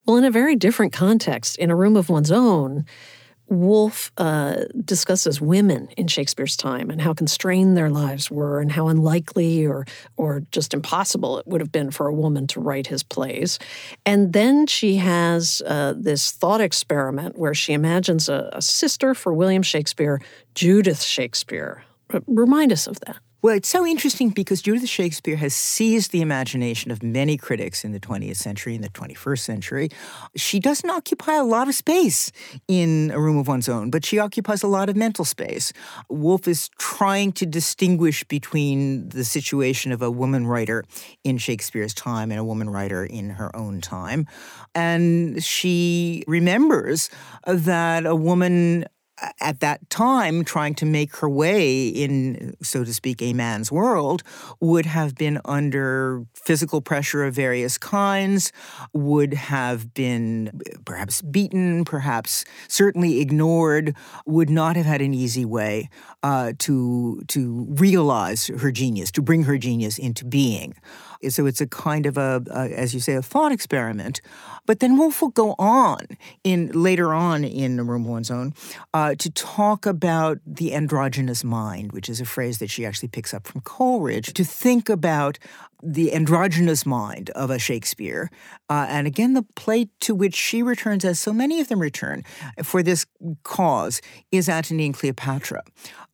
Well, 0.07 0.17
in 0.17 0.25
a 0.25 0.31
very 0.31 0.57
different 0.57 0.95
context, 0.95 1.59
in 1.59 1.71
a 1.71 1.77
room 1.77 1.97
of 1.97 2.09
one's 2.09 2.33
own, 2.33 2.87
Woolf 3.49 4.13
uh, 4.19 4.65
discusses 4.85 5.41
women 5.41 5.89
in 5.97 6.07
Shakespeare's 6.07 6.57
time 6.57 6.91
and 6.91 7.01
how 7.01 7.15
constrained 7.15 7.77
their 7.77 7.91
lives 7.91 8.31
were, 8.31 8.61
and 8.61 8.71
how 8.71 8.89
unlikely 8.89 9.67
or 9.67 9.87
or 10.17 10.43
just 10.53 10.75
impossible 10.75 11.39
it 11.39 11.47
would 11.47 11.61
have 11.61 11.73
been 11.73 11.91
for 11.91 12.07
a 12.07 12.15
woman 12.15 12.47
to 12.49 12.61
write 12.61 12.87
his 12.87 13.03
plays. 13.03 13.59
And 14.05 14.33
then 14.33 14.67
she 14.67 14.97
has 14.97 15.63
uh, 15.67 15.95
this 15.97 16.31
thought 16.31 16.61
experiment 16.61 17.39
where 17.39 17.55
she 17.55 17.73
imagines 17.73 18.29
a, 18.29 18.51
a 18.53 18.63
sister 18.63 19.15
for 19.15 19.33
William 19.33 19.63
Shakespeare, 19.63 20.21
Judith 20.55 21.03
Shakespeare. 21.03 21.85
Remind 22.27 22.73
us 22.73 22.87
of 22.87 23.01
that. 23.01 23.17
Well, 23.41 23.55
it's 23.55 23.69
so 23.69 23.87
interesting 23.87 24.31
because 24.31 24.61
Judith 24.61 24.89
Shakespeare 24.89 25.37
has 25.37 25.55
seized 25.55 26.11
the 26.11 26.23
imagination 26.23 26.91
of 26.91 27.05
many 27.05 27.37
critics 27.37 27.85
in 27.85 27.93
the 27.93 28.01
20th 28.01 28.35
century 28.35 28.75
and 28.75 28.83
the 28.83 28.89
21st 28.89 29.39
century. 29.39 29.89
She 30.35 30.59
doesn't 30.59 30.91
occupy 30.91 31.37
a 31.37 31.45
lot 31.45 31.69
of 31.69 31.77
space 31.77 32.33
in 32.67 33.13
a 33.13 33.21
room 33.21 33.39
of 33.39 33.47
one's 33.47 33.69
own, 33.69 33.91
but 33.91 34.05
she 34.05 34.19
occupies 34.19 34.65
a 34.65 34.67
lot 34.67 34.89
of 34.89 34.97
mental 34.97 35.25
space. 35.25 35.73
Woolf 36.09 36.49
is 36.49 36.69
trying 36.81 37.31
to 37.35 37.47
distinguish 37.47 38.25
between 38.25 39.11
the 39.11 39.25
situation 39.25 39.93
of 39.93 40.03
a 40.03 40.11
woman 40.11 40.45
writer 40.45 40.83
in 41.23 41.39
Shakespeare's 41.39 41.95
time 41.95 42.33
and 42.33 42.41
a 42.41 42.45
woman 42.45 42.69
writer 42.69 43.05
in 43.05 43.31
her 43.31 43.55
own 43.55 43.81
time. 43.81 44.27
And 44.75 45.45
she 45.45 46.25
remembers 46.27 47.09
that 47.47 48.05
a 48.05 48.17
woman 48.17 48.87
at 49.41 49.61
that 49.61 49.89
time 49.91 50.45
trying 50.45 50.75
to 50.75 50.87
make 50.87 51.17
her 51.17 51.29
way 51.29 51.87
in, 51.89 52.57
so 52.63 52.85
to 52.85 52.93
speak, 52.95 53.23
a 53.23 53.33
man's 53.33 53.71
world 53.73 54.23
would 54.61 54.87
have 54.87 55.15
been 55.15 55.41
under 55.45 56.25
physical 56.35 56.81
pressure 56.81 57.25
of 57.25 57.35
various 57.35 57.79
kinds, 57.79 58.53
would 58.93 59.35
have 59.35 59.95
been 59.95 60.61
perhaps 60.85 61.23
beaten, 61.23 61.85
perhaps 61.85 62.45
certainly 62.69 63.21
ignored, 63.21 63.95
would 64.27 64.51
not 64.51 64.77
have 64.77 64.87
had 64.87 65.01
an 65.01 65.15
easy 65.15 65.45
way 65.45 65.89
uh, 66.23 66.53
to 66.59 67.23
to 67.29 67.67
realize 67.71 68.49
her 68.59 68.71
genius, 68.71 69.11
to 69.13 69.23
bring 69.23 69.45
her 69.45 69.59
genius 69.59 69.99
into 69.99 70.25
being. 70.25 70.75
So 71.29 71.47
it's 71.47 71.61
a 71.61 71.67
kind 71.67 72.07
of 72.07 72.17
a, 72.17 72.43
a, 72.51 72.69
as 72.71 72.95
you 72.95 73.01
say, 73.01 73.15
a 73.15 73.23
thought 73.23 73.53
experiment. 73.53 74.21
But 74.67 74.81
then 74.81 74.99
Woolf 74.99 75.23
will 75.23 75.31
go 75.31 75.55
on 75.59 76.01
in 76.45 76.71
later 76.73 77.15
on 77.15 77.43
in 77.45 77.87
Room 77.87 78.05
One's 78.05 78.31
Own 78.31 78.55
uh, 78.93 79.15
to 79.17 79.31
talk 79.31 79.87
about 79.87 80.39
the 80.47 80.75
androgynous 80.75 81.43
mind, 81.43 81.93
which 81.93 82.09
is 82.09 82.21
a 82.21 82.27
phrase 82.27 82.59
that 82.59 82.71
she 82.71 82.85
actually 82.85 83.09
picks 83.09 83.33
up 83.33 83.47
from 83.47 83.63
Coleridge, 83.63 84.33
to 84.35 84.45
think 84.45 84.89
about 84.89 85.39
the 85.83 86.13
androgynous 86.13 86.85
mind 86.85 87.31
of 87.31 87.51
a 87.51 87.59
Shakespeare. 87.59 88.31
Uh, 88.69 88.87
and 88.89 89.07
again, 89.07 89.35
the 89.35 89.45
play 89.55 89.89
to 90.01 90.15
which 90.15 90.35
she 90.35 90.63
returns, 90.63 91.05
as 91.05 91.21
so 91.21 91.33
many 91.33 91.61
of 91.61 91.69
them 91.69 91.81
return 91.81 92.25
for 92.63 92.83
this 92.83 93.07
cause, 93.45 94.03
is 94.33 94.49
Antony 94.49 94.87
and 94.87 94.95
Cleopatra, 94.95 95.63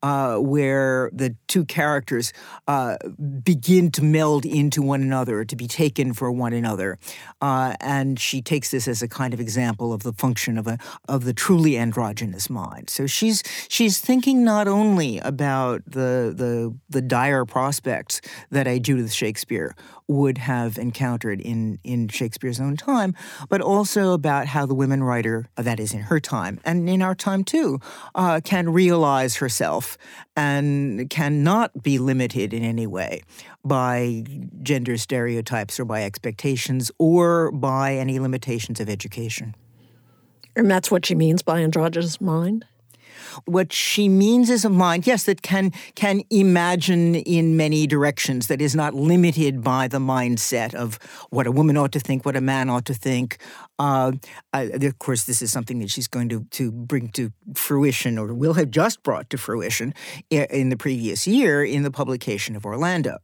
uh, 0.03 0.37
where 0.37 1.11
the 1.13 1.35
two 1.55 1.65
characters 1.65 2.33
uh, 2.67 2.97
begin 3.45 3.89
to 3.89 4.03
meld 4.03 4.45
into 4.45 4.83
one 4.83 5.01
another, 5.01 5.45
to 5.45 5.55
be 5.55 5.69
taken 5.69 6.13
for 6.13 6.33
one 6.33 6.53
another. 6.53 6.99
Uh, 7.41 7.77
and 7.81 8.19
she 8.19 8.43
takes 8.43 8.73
this 8.73 8.89
as 8.89 9.03
a 9.03 9.09
kind 9.09 9.33
of 9.33 9.39
example 9.39 9.93
of 9.93 10.03
the 10.03 10.13
function 10.13 10.59
of 10.59 10.67
a 10.67 10.77
of 11.09 11.23
the 11.23 11.33
truly 11.33 11.79
androgynous 11.79 12.51
mind. 12.51 12.91
So 12.91 13.07
she's 13.07 13.45
she's 13.69 14.01
thinking 14.01 14.43
not 14.43 14.67
only 14.67 15.21
about 15.21 15.83
the 15.87 16.35
the 16.35 16.75
the 16.91 17.01
dire 17.01 17.45
prospects 17.45 18.21
that 18.51 18.67
a 18.67 18.81
Judith 18.81 19.13
Shakespeare 19.13 19.77
would 20.07 20.39
have 20.39 20.77
encountered 20.77 21.41
in, 21.41 21.79
in 21.83 22.09
Shakespeare's 22.09 22.61
own 22.61 22.77
time, 22.77 23.15
but 23.49 23.61
also 23.61 24.13
about 24.13 24.47
how 24.47 24.67
the 24.67 24.75
women 24.75 25.03
writer, 25.03 25.49
that 25.57 25.81
is 25.81 25.95
in 25.95 26.01
her 26.01 26.21
time, 26.21 26.61
and 26.65 26.89
in 26.89 27.01
our 27.01 27.15
time 27.15 27.43
too, 27.43 27.81
uh, 28.15 28.41
can 28.45 28.71
realize 28.71 29.37
herself 29.37 29.97
and 30.37 31.09
cannot 31.45 31.83
be 31.83 31.99
limited 31.99 32.55
in 32.55 32.63
any 32.63 32.87
way 32.87 33.21
by 33.63 34.25
gender 34.63 34.97
stereotypes 34.97 35.79
or 35.79 35.85
by 35.85 36.03
expectations 36.03 36.91
or 36.99 37.53
by 37.53 37.97
any 37.97 38.19
limitations 38.19 38.81
of 38.81 38.89
education. 38.89 39.55
And 40.57 40.71
that's 40.71 40.91
what 40.91 41.05
she 41.05 41.15
means 41.15 41.43
by 41.43 41.61
androgynous 41.61 42.19
mind? 42.19 42.65
What 43.47 43.73
she 43.73 44.09
means 44.09 44.51
is 44.51 44.65
a 44.65 44.71
mind, 44.71 45.07
yes, 45.07 45.25
that 45.25 45.43
can 45.43 45.73
can 45.95 46.23
imagine 46.31 47.15
in 47.15 47.57
many 47.57 47.87
directions, 47.87 48.47
that 48.49 48.61
is 48.61 48.75
not 48.75 48.95
limited 48.95 49.63
by 49.63 49.89
the 49.89 49.99
mindset 49.99 50.75
of 50.75 50.99
what 51.31 51.47
a 51.47 51.53
woman 51.53 51.77
ought 51.77 51.93
to 51.93 52.01
think, 52.01 52.25
what 52.25 52.37
a 52.37 52.41
man 52.41 52.71
ought 52.71 52.85
to 52.87 52.95
think. 52.95 53.39
Uh, 53.79 54.13
of 54.53 54.99
course, 54.99 55.25
this 55.25 55.43
is 55.43 55.51
something 55.51 55.81
that 55.81 55.91
she's 55.91 56.07
going 56.07 56.29
to, 56.29 56.45
to 56.51 56.71
bring 56.71 57.09
to 57.09 57.33
fruition, 57.55 58.19
or 58.19 58.33
will 58.33 58.55
have 58.55 58.71
just 58.71 59.03
brought 59.03 59.29
to 59.31 59.39
fruition 59.39 59.93
in 60.31 60.69
the 60.69 60.77
previous 60.77 61.27
year 61.27 61.65
in 61.65 61.83
the 61.83 61.91
publication 61.91 62.57
of 62.57 62.65
Orlando. 62.65 63.19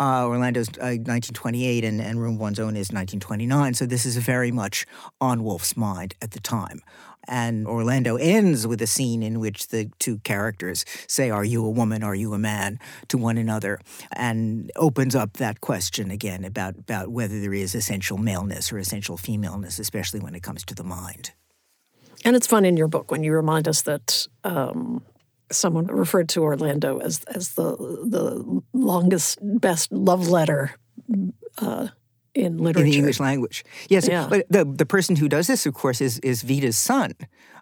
Uh, 0.00 0.26
Orlando's 0.26 0.68
uh, 0.80 0.98
1928 0.98 1.84
and, 1.84 2.00
and 2.00 2.20
Room 2.20 2.36
One's 2.36 2.58
Own 2.58 2.74
is 2.76 2.90
1929. 2.90 3.74
So 3.74 3.86
this 3.86 4.04
is 4.04 4.16
very 4.16 4.50
much 4.50 4.84
on 5.20 5.44
Woolf's 5.44 5.76
mind 5.76 6.16
at 6.20 6.32
the 6.32 6.40
time. 6.40 6.80
And 7.28 7.66
Orlando 7.66 8.16
ends 8.16 8.66
with 8.66 8.82
a 8.82 8.86
scene 8.86 9.22
in 9.22 9.40
which 9.40 9.68
the 9.68 9.90
two 9.98 10.18
characters 10.18 10.84
say, 11.06 11.30
Are 11.30 11.44
you 11.44 11.64
a 11.64 11.70
woman? 11.70 12.02
Are 12.02 12.14
you 12.14 12.34
a 12.34 12.38
man? 12.38 12.78
to 13.08 13.18
one 13.18 13.38
another, 13.38 13.78
and 14.12 14.70
opens 14.76 15.14
up 15.14 15.34
that 15.34 15.60
question 15.60 16.10
again 16.10 16.44
about, 16.44 16.78
about 16.78 17.08
whether 17.08 17.40
there 17.40 17.54
is 17.54 17.74
essential 17.74 18.18
maleness 18.18 18.72
or 18.72 18.78
essential 18.78 19.16
femaleness, 19.16 19.78
especially 19.78 20.20
when 20.20 20.34
it 20.34 20.42
comes 20.42 20.64
to 20.64 20.74
the 20.74 20.84
mind. 20.84 21.32
And 22.24 22.36
it's 22.36 22.46
fun 22.46 22.64
in 22.64 22.76
your 22.76 22.88
book 22.88 23.10
when 23.10 23.24
you 23.24 23.32
remind 23.32 23.68
us 23.68 23.82
that 23.82 24.26
um, 24.44 25.02
someone 25.50 25.86
referred 25.86 26.28
to 26.30 26.42
Orlando 26.42 26.98
as 26.98 27.24
as 27.24 27.54
the 27.54 27.76
the 27.76 28.62
longest, 28.72 29.38
best 29.42 29.92
love 29.92 30.28
letter 30.28 30.72
uh, 31.58 31.88
in 32.34 32.58
literature. 32.58 32.84
In 32.84 32.90
the 32.90 32.98
English 32.98 33.20
language. 33.20 33.64
Yes, 33.88 34.08
yeah. 34.08 34.26
but 34.28 34.46
the, 34.48 34.64
the 34.64 34.86
person 34.86 35.16
who 35.16 35.28
does 35.28 35.46
this, 35.46 35.66
of 35.66 35.74
course, 35.74 36.00
is, 36.00 36.18
is 36.20 36.42
Vita's 36.42 36.78
son, 36.78 37.12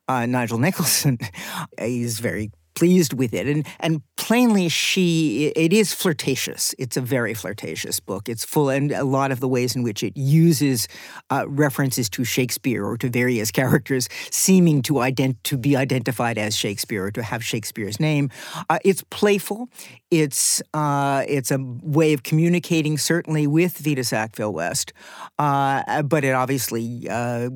uh, 0.08 0.26
Nigel 0.26 0.58
Nicolson. 0.58 1.20
He's 1.78 2.20
very 2.20 2.50
pleased 2.74 3.12
with 3.12 3.34
it. 3.34 3.46
And 3.46 3.66
and 3.80 4.02
plainly 4.16 4.68
she 4.68 5.52
it 5.56 5.72
is 5.72 5.92
flirtatious. 5.92 6.74
It's 6.78 6.96
a 6.96 7.00
very 7.00 7.34
flirtatious 7.34 8.00
book. 8.00 8.28
It's 8.28 8.44
full 8.44 8.70
and 8.70 8.90
a 8.92 9.04
lot 9.04 9.32
of 9.32 9.40
the 9.40 9.48
ways 9.48 9.76
in 9.76 9.82
which 9.82 10.02
it 10.02 10.16
uses 10.16 10.88
uh, 11.30 11.44
references 11.46 12.08
to 12.10 12.24
Shakespeare 12.24 12.84
or 12.84 12.96
to 12.96 13.10
various 13.10 13.50
characters 13.60 14.08
seeming 14.30 14.80
to 14.82 14.94
ident- 14.94 15.42
to 15.44 15.58
be 15.58 15.76
identified 15.76 16.38
as 16.38 16.56
Shakespeare 16.56 17.04
or 17.04 17.10
to 17.10 17.22
have 17.22 17.44
Shakespeare's 17.44 18.00
name. 18.00 18.30
Uh, 18.70 18.78
it's 18.84 19.04
playful. 19.10 19.68
It's 20.10 20.60
uh, 20.74 21.24
it's 21.28 21.52
a 21.52 21.58
way 21.60 22.12
of 22.12 22.24
communicating 22.24 22.98
certainly 22.98 23.46
with 23.46 23.78
Vita 23.78 24.02
Sackville 24.02 24.52
West, 24.52 24.92
uh, 25.38 26.02
but 26.02 26.24
it 26.24 26.32
obviously 26.32 27.08
uh, 27.08 27.48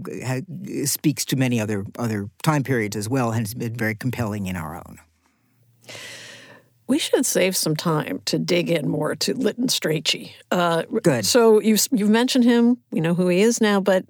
speaks 0.85 1.25
to 1.27 1.37
many 1.37 1.61
other 1.61 1.85
other 1.99 2.31
time 2.45 2.63
periods 2.63 2.95
as 2.95 3.09
well 3.09 3.33
and 3.33 3.41
has 3.41 3.55
been 3.55 3.75
very 3.75 3.97
compelling 3.97 4.47
in 4.47 4.55
our 4.55 4.77
own. 4.77 5.01
We 6.87 6.99
should 6.99 7.25
save 7.25 7.57
some 7.57 7.75
time 7.75 8.21
to 8.27 8.39
dig 8.39 8.71
in 8.71 8.89
more 8.89 9.17
to 9.17 9.35
Lytton 9.35 9.69
Strachey. 9.69 10.33
Uh, 10.51 10.83
Good. 11.03 11.25
So 11.25 11.61
you've 11.61 11.87
you've 11.91 12.11
mentioned 12.11 12.45
him. 12.45 12.79
We 12.91 13.01
know 13.01 13.15
who 13.15 13.29
he 13.29 13.41
is 13.41 13.61
now, 13.61 13.81
but 13.81 14.05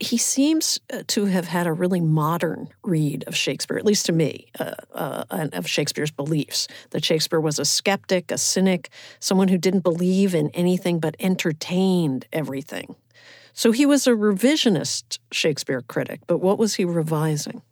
he 0.00 0.16
seems 0.16 0.80
uh, 0.92 1.02
to 1.08 1.26
have 1.26 1.48
had 1.48 1.66
a 1.66 1.72
really 1.72 2.00
modern 2.00 2.68
read 2.82 3.24
of 3.26 3.36
Shakespeare, 3.36 3.76
at 3.76 3.84
least 3.84 4.06
to 4.06 4.12
me, 4.12 4.46
uh, 4.58 4.74
uh, 4.92 5.24
of 5.52 5.68
Shakespeare's 5.68 6.10
beliefs. 6.10 6.68
That 6.90 7.04
Shakespeare 7.04 7.40
was 7.40 7.58
a 7.58 7.64
skeptic, 7.64 8.30
a 8.30 8.38
cynic, 8.38 8.90
someone 9.20 9.48
who 9.48 9.58
didn't 9.58 9.80
believe 9.80 10.34
in 10.34 10.50
anything 10.50 11.00
but 11.00 11.16
entertained 11.18 12.26
everything. 12.32 12.96
So 13.52 13.72
he 13.72 13.86
was 13.86 14.06
a 14.06 14.10
revisionist 14.12 15.18
Shakespeare 15.32 15.82
critic, 15.82 16.20
but 16.26 16.38
what 16.38 16.58
was 16.58 16.74
he 16.74 16.84
revising? 16.84 17.62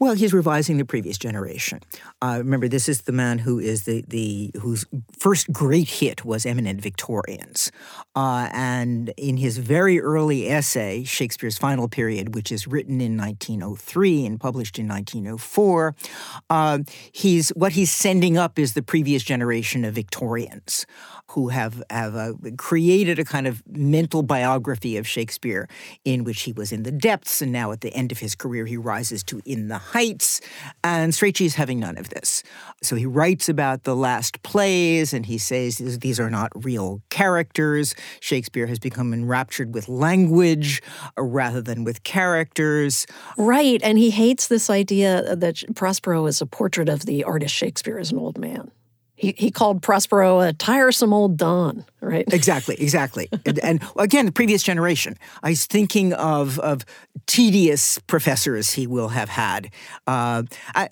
Well, 0.00 0.14
he's 0.14 0.32
revising 0.32 0.78
the 0.78 0.84
previous 0.84 1.18
generation. 1.18 1.80
Uh, 2.20 2.36
remember, 2.38 2.68
this 2.68 2.88
is 2.88 3.02
the 3.02 3.12
man 3.12 3.38
who 3.38 3.58
is 3.58 3.84
the, 3.84 4.04
the 4.08 4.50
whose 4.60 4.84
first 5.16 5.52
great 5.52 5.88
hit 5.88 6.24
was 6.24 6.44
Eminent 6.44 6.80
Victorians, 6.80 7.70
uh, 8.16 8.48
and 8.52 9.12
in 9.16 9.36
his 9.36 9.58
very 9.58 10.00
early 10.00 10.50
essay, 10.50 11.04
Shakespeare's 11.04 11.58
Final 11.58 11.88
Period, 11.88 12.34
which 12.34 12.50
is 12.50 12.66
written 12.66 13.00
in 13.00 13.16
1903 13.16 14.26
and 14.26 14.40
published 14.40 14.78
in 14.78 14.88
1904, 14.88 15.94
uh, 16.50 16.78
he's 17.12 17.50
what 17.50 17.72
he's 17.72 17.92
sending 17.92 18.36
up 18.36 18.58
is 18.58 18.74
the 18.74 18.82
previous 18.82 19.22
generation 19.22 19.84
of 19.84 19.94
Victorians 19.94 20.86
who 21.30 21.48
have 21.48 21.82
have 21.90 22.14
uh, 22.14 22.32
created 22.56 23.18
a 23.18 23.24
kind 23.24 23.46
of 23.46 23.62
mental 23.66 24.22
biography 24.22 24.96
of 24.96 25.06
Shakespeare 25.06 25.68
in 26.04 26.24
which 26.24 26.42
he 26.42 26.52
was 26.52 26.72
in 26.72 26.82
the 26.82 26.92
depths, 26.92 27.40
and 27.40 27.52
now 27.52 27.72
at 27.72 27.80
the 27.80 27.92
end 27.94 28.12
of 28.12 28.18
his 28.18 28.34
career 28.34 28.66
he 28.66 28.76
rises 28.76 29.22
to 29.24 29.40
in 29.44 29.68
the 29.68 29.78
heights. 29.84 30.40
And 30.82 31.12
Strachey 31.12 31.46
is 31.46 31.54
having 31.54 31.80
none 31.80 31.98
of 31.98 32.08
this. 32.08 32.42
So 32.82 32.96
he 32.96 33.06
writes 33.06 33.48
about 33.48 33.84
the 33.84 33.96
last 33.96 34.42
plays, 34.42 35.12
and 35.12 35.26
he 35.26 35.38
says 35.38 35.78
these 35.78 36.20
are 36.20 36.30
not 36.30 36.52
real 36.64 37.02
characters. 37.10 37.94
Shakespeare 38.20 38.66
has 38.66 38.78
become 38.78 39.12
enraptured 39.12 39.74
with 39.74 39.88
language 39.88 40.82
uh, 41.18 41.22
rather 41.22 41.62
than 41.62 41.84
with 41.84 42.02
characters. 42.02 43.06
Right, 43.38 43.80
and 43.82 43.98
he 43.98 44.10
hates 44.10 44.48
this 44.48 44.68
idea 44.68 45.36
that 45.36 45.62
Prospero 45.74 46.26
is 46.26 46.40
a 46.40 46.46
portrait 46.46 46.88
of 46.88 47.06
the 47.06 47.24
artist 47.24 47.54
Shakespeare 47.54 47.98
as 47.98 48.12
an 48.12 48.18
old 48.18 48.38
man. 48.38 48.70
He, 49.24 49.34
he 49.38 49.50
called 49.50 49.80
Prospero 49.80 50.40
a 50.40 50.52
tiresome 50.52 51.14
old 51.14 51.38
Don, 51.38 51.84
right? 52.02 52.30
Exactly, 52.30 52.76
exactly. 52.78 53.30
and, 53.46 53.58
and, 53.60 53.82
again, 53.96 54.26
the 54.26 54.32
previous 54.32 54.62
generation. 54.62 55.16
I 55.42 55.50
was 55.50 55.64
thinking 55.64 56.12
of, 56.12 56.58
of 56.58 56.84
tedious 57.26 57.98
professors 58.00 58.74
he 58.74 58.86
will 58.86 59.08
have 59.08 59.30
had. 59.30 59.70
Uh, 60.06 60.42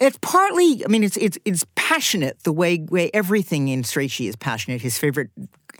it's 0.01 0.17
partly, 0.23 0.83
I 0.83 0.89
mean, 0.89 1.05
it's, 1.05 1.19
it's, 1.19 1.37
it's 1.45 1.67
passionate 1.75 2.43
the 2.45 2.53
way, 2.53 2.79
way 2.79 3.11
everything 3.13 3.69
in 3.69 3.83
Strachey 3.83 4.31
is 4.31 4.37
passionate. 4.37 4.81
His 4.81 4.97
favorite 4.97 5.29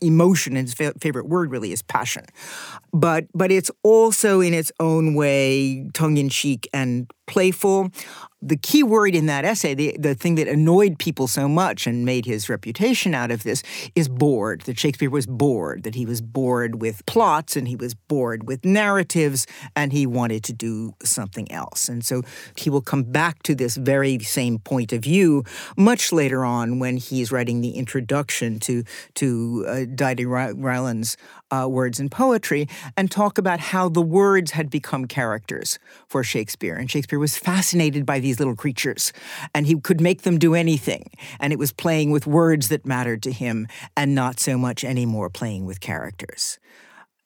emotion 0.03 0.55
and 0.55 0.67
his 0.69 0.75
fa- 0.75 0.93
favorite 1.01 1.29
word 1.29 1.51
really 1.51 1.73
is 1.73 1.81
passion. 1.81 2.27
But, 2.93 3.29
but 3.35 3.51
it's 3.51 3.71
also 3.83 4.43
in 4.43 4.53
its 4.53 4.71
own 4.79 5.15
way 5.15 5.89
tongue 5.95 6.19
in 6.19 6.29
cheek 6.29 6.69
and 6.75 7.11
playful 7.33 7.91
the 8.43 8.57
key 8.57 8.83
word 8.83 9.15
in 9.15 9.27
that 9.27 9.45
essay, 9.45 9.73
the, 9.73 9.97
the 9.99 10.15
thing 10.15 10.35
that 10.35 10.49
annoyed 10.49 10.99
people 10.99 11.29
so 11.29 11.49
much 11.49 11.87
and 11.87 12.05
made 12.05 12.27
his 12.27 12.49
reputation 12.49 13.15
out 13.15 13.31
of 13.31 13.45
this, 13.45 13.63
is 13.95 14.09
bored. 14.09 14.63
That 14.63 14.79
Shakespeare 14.79 15.09
was 15.09 15.27
bored, 15.27 15.85
that 15.85 15.95
he 15.95 16.05
was 16.05 16.21
bored 16.21 16.81
with 16.83 17.07
plots 17.07 17.57
and 17.57 17.69
he 17.69 17.77
was 17.77 17.95
bored 17.95 18.49
with 18.49 18.65
narratives 18.65 19.47
and 19.77 19.93
he 19.93 20.07
wanted 20.07 20.43
to 20.45 20.53
do 20.53 20.95
something 21.05 21.51
else. 21.53 21.89
And 21.89 22.05
so 22.05 22.23
he 22.57 22.69
will 22.69 22.83
come 22.83 23.05
back 23.05 23.43
to 23.45 23.55
this 23.55 23.77
very 23.77 24.19
same 24.19 24.59
point 24.59 24.93
of 24.93 25.03
view 25.03 25.45
much 25.77 26.13
later 26.13 26.45
on 26.45 26.81
when 26.81 26.97
he's 26.97 27.31
writing 27.31 27.61
the 27.61 27.71
introduction 27.71 28.59
to, 28.61 28.83
to 29.15 29.65
uh, 29.69 29.85
Dadie 29.95 30.27
Rylands 30.27 31.17
uh, 31.53 31.69
words 31.69 32.01
and 32.01 32.11
poetry 32.11 32.67
and 32.97 33.11
talk 33.11 33.39
about 33.39 33.61
how 33.61 33.89
the 33.89 34.03
words 34.03 34.53
had 34.53 34.71
become 34.71 35.07
characters 35.07 35.79
for 36.09 36.25
Shakespeare. 36.25 36.75
And 36.75 36.91
Shakespeare 36.91 37.19
was 37.19 37.37
fascinated 37.37 38.07
by 38.07 38.19
these 38.19 38.39
little 38.39 38.57
creatures, 38.57 39.13
and 39.55 39.67
he 39.67 39.79
could 39.79 40.01
make 40.01 40.23
them 40.23 40.39
do 40.39 40.55
anything. 40.55 41.11
And 41.39 41.53
it 41.53 41.59
was 41.59 41.73
playing 41.73 42.11
with 42.11 42.27
words 42.27 42.69
that 42.69 42.87
mattered 42.87 43.23
to 43.25 43.33
him 43.33 43.69
and 43.97 44.15
not 44.15 44.41
so 44.41 44.57
much 44.57 44.83
anymore 44.83 45.31
playing 45.31 45.67
with 45.67 45.81
characters. 45.81 46.59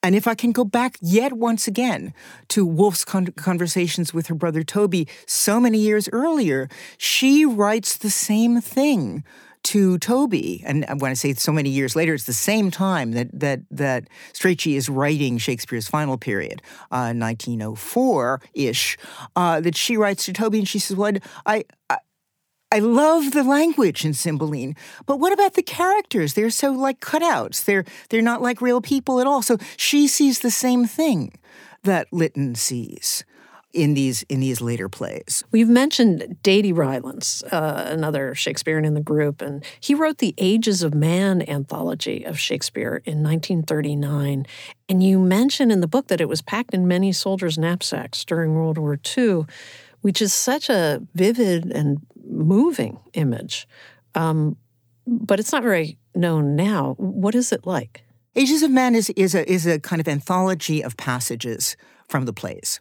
And 0.03 0.15
if 0.15 0.27
I 0.27 0.35
can 0.35 0.51
go 0.51 0.63
back 0.63 0.97
yet 1.01 1.33
once 1.33 1.67
again 1.67 2.13
to 2.49 2.65
Woolf's 2.65 3.03
con- 3.03 3.27
conversations 3.35 4.13
with 4.13 4.27
her 4.27 4.35
brother 4.35 4.63
Thoby 4.63 5.07
so 5.25 5.59
many 5.59 5.79
years 5.79 6.07
earlier, 6.13 6.69
she 6.97 7.45
writes 7.45 7.97
the 7.97 8.11
same 8.11 8.61
thing 8.61 9.23
to 9.67 9.97
Thoby, 9.99 10.63
and 10.65 10.85
when 11.01 11.11
I 11.11 11.13
say 11.13 11.33
so 11.33 11.51
many 11.51 11.69
years 11.69 11.93
later, 11.93 12.13
it's 12.13 12.23
the 12.23 12.33
same 12.33 12.71
time 12.71 13.11
that 13.11 13.27
that 13.37 13.61
that 13.69 14.07
Strachey 14.33 14.75
is 14.75 14.87
writing 14.87 15.37
Shakespeare's 15.37 15.89
final 15.89 16.17
period, 16.17 16.61
uh, 16.89 17.11
1904 17.13 18.41
ish, 18.53 18.97
uh, 19.35 19.59
that 19.59 19.75
she 19.75 19.97
writes 19.97 20.25
to 20.25 20.33
Thoby, 20.33 20.59
and 20.59 20.67
she 20.67 20.79
says, 20.79 20.95
"Well, 20.95 21.11
I, 21.45 21.65
I 21.89 21.97
I 22.71 22.79
love 22.79 23.31
the 23.31 23.43
language 23.43 24.05
in 24.05 24.13
Cymbeline, 24.13 24.75
but 25.05 25.19
what 25.19 25.33
about 25.33 25.55
the 25.55 25.63
characters? 25.63 26.33
They're 26.33 26.49
so 26.49 26.71
like 26.71 27.01
cutouts. 27.01 27.65
They're 27.65 27.83
they're 28.09 28.21
not 28.21 28.41
like 28.41 28.61
real 28.61 28.79
people 28.81 29.19
at 29.19 29.27
all. 29.27 29.41
So 29.41 29.57
she 29.75 30.07
sees 30.07 30.39
the 30.39 30.51
same 30.51 30.85
thing 30.85 31.33
that 31.83 32.07
Lytton 32.11 32.55
sees. 32.55 33.25
In 33.73 33.93
these 33.93 34.23
in 34.23 34.39
these 34.39 34.61
later 34.61 34.87
plays. 34.87 35.43
We've 35.51 35.67
mentioned 35.67 36.37
Dadie 36.41 36.71
Rylands, 36.71 37.43
uh, 37.51 37.83
another 37.87 38.33
Shakespearean 38.33 38.85
in 38.85 38.93
the 38.93 39.01
group, 39.01 39.41
and 39.41 39.63
he 39.79 39.93
wrote 39.93 40.19
the 40.19 40.33
Ages 40.37 40.83
of 40.83 40.93
Man 40.95 41.47
anthology 41.47 42.23
of 42.23 42.39
Shakespeare 42.39 43.01
in 43.05 43.21
1939. 43.21 44.47
And 44.87 45.03
you 45.03 45.19
mention 45.19 45.69
in 45.69 45.81
the 45.81 45.87
book 45.87 46.07
that 46.07 46.21
it 46.21 46.29
was 46.29 46.41
packed 46.41 46.73
in 46.73 46.87
many 46.87 47.11
soldiers' 47.11 47.57
knapsacks 47.57 48.23
during 48.23 48.55
World 48.55 48.77
War 48.77 48.97
II, 49.17 49.45
which 50.01 50.21
is 50.21 50.33
such 50.33 50.69
a 50.69 51.01
vivid 51.13 51.69
and 51.69 51.99
moving 52.25 52.99
image. 53.13 53.67
Um, 54.15 54.55
but 55.05 55.39
it's 55.39 55.51
not 55.51 55.63
very 55.63 55.97
known 56.15 56.55
now. 56.55 56.95
What 56.97 57.35
is 57.35 57.51
it 57.51 57.65
like? 57.65 58.03
Ages 58.35 58.61
of 58.61 58.71
Man 58.71 58.93
is, 58.95 59.09
is, 59.11 59.33
a, 59.33 59.49
is 59.51 59.65
a 59.65 59.79
kind 59.79 59.99
of 59.99 60.07
anthology 60.07 60.83
of 60.83 60.95
passages 60.97 61.75
from 62.07 62.25
the 62.25 62.33
plays. 62.33 62.79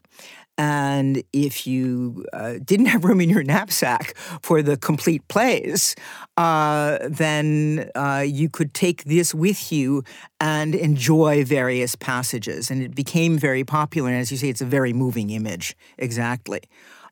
And 0.59 1.23
if 1.33 1.67
you 1.67 2.25
uh, 2.33 2.55
didn't 2.65 2.87
have 2.87 3.05
room 3.05 3.21
in 3.21 3.29
your 3.29 3.43
knapsack 3.43 4.17
for 4.41 4.63
the 4.63 4.77
complete 4.77 5.27
plays, 5.29 5.95
uh, 6.37 6.99
then 7.09 7.91
uh, 7.95 8.25
you 8.27 8.49
could 8.49 8.73
take 8.73 9.05
this 9.05 9.35
with 9.35 9.71
you 9.71 10.03
and 10.41 10.75
enjoy 10.75 11.45
various 11.45 11.95
passages. 11.95 12.71
And 12.71 12.83
it 12.83 12.95
became 12.95 13.39
very 13.39 13.65
popular. 13.65 14.09
And 14.09 14.19
as 14.19 14.31
you 14.31 14.39
say, 14.39 14.49
it's 14.49 14.63
a 14.63 14.67
very 14.67 14.93
moving 14.95 15.31
image, 15.31 15.77
exactly. 15.99 16.63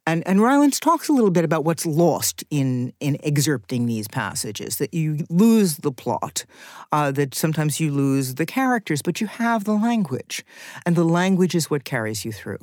And, 0.06 0.26
and 0.28 0.40
Rylands 0.40 0.80
talks 0.80 1.08
a 1.08 1.12
little 1.12 1.30
bit 1.30 1.44
about 1.44 1.64
what's 1.64 1.86
lost 1.86 2.44
in, 2.50 2.92
in 3.00 3.16
excerpting 3.24 3.86
these 3.86 4.06
passages, 4.06 4.76
that 4.76 4.92
you 4.92 5.24
lose 5.30 5.78
the 5.78 5.92
plot, 5.92 6.44
uh, 6.92 7.10
that 7.12 7.34
sometimes 7.34 7.80
you 7.80 7.90
lose 7.90 8.34
the 8.34 8.44
characters, 8.44 9.00
but 9.00 9.20
you 9.20 9.26
have 9.26 9.64
the 9.64 9.72
language. 9.72 10.44
And 10.84 10.94
the 10.94 11.04
language 11.04 11.54
is 11.54 11.70
what 11.70 11.84
carries 11.84 12.24
you 12.24 12.32
through. 12.32 12.58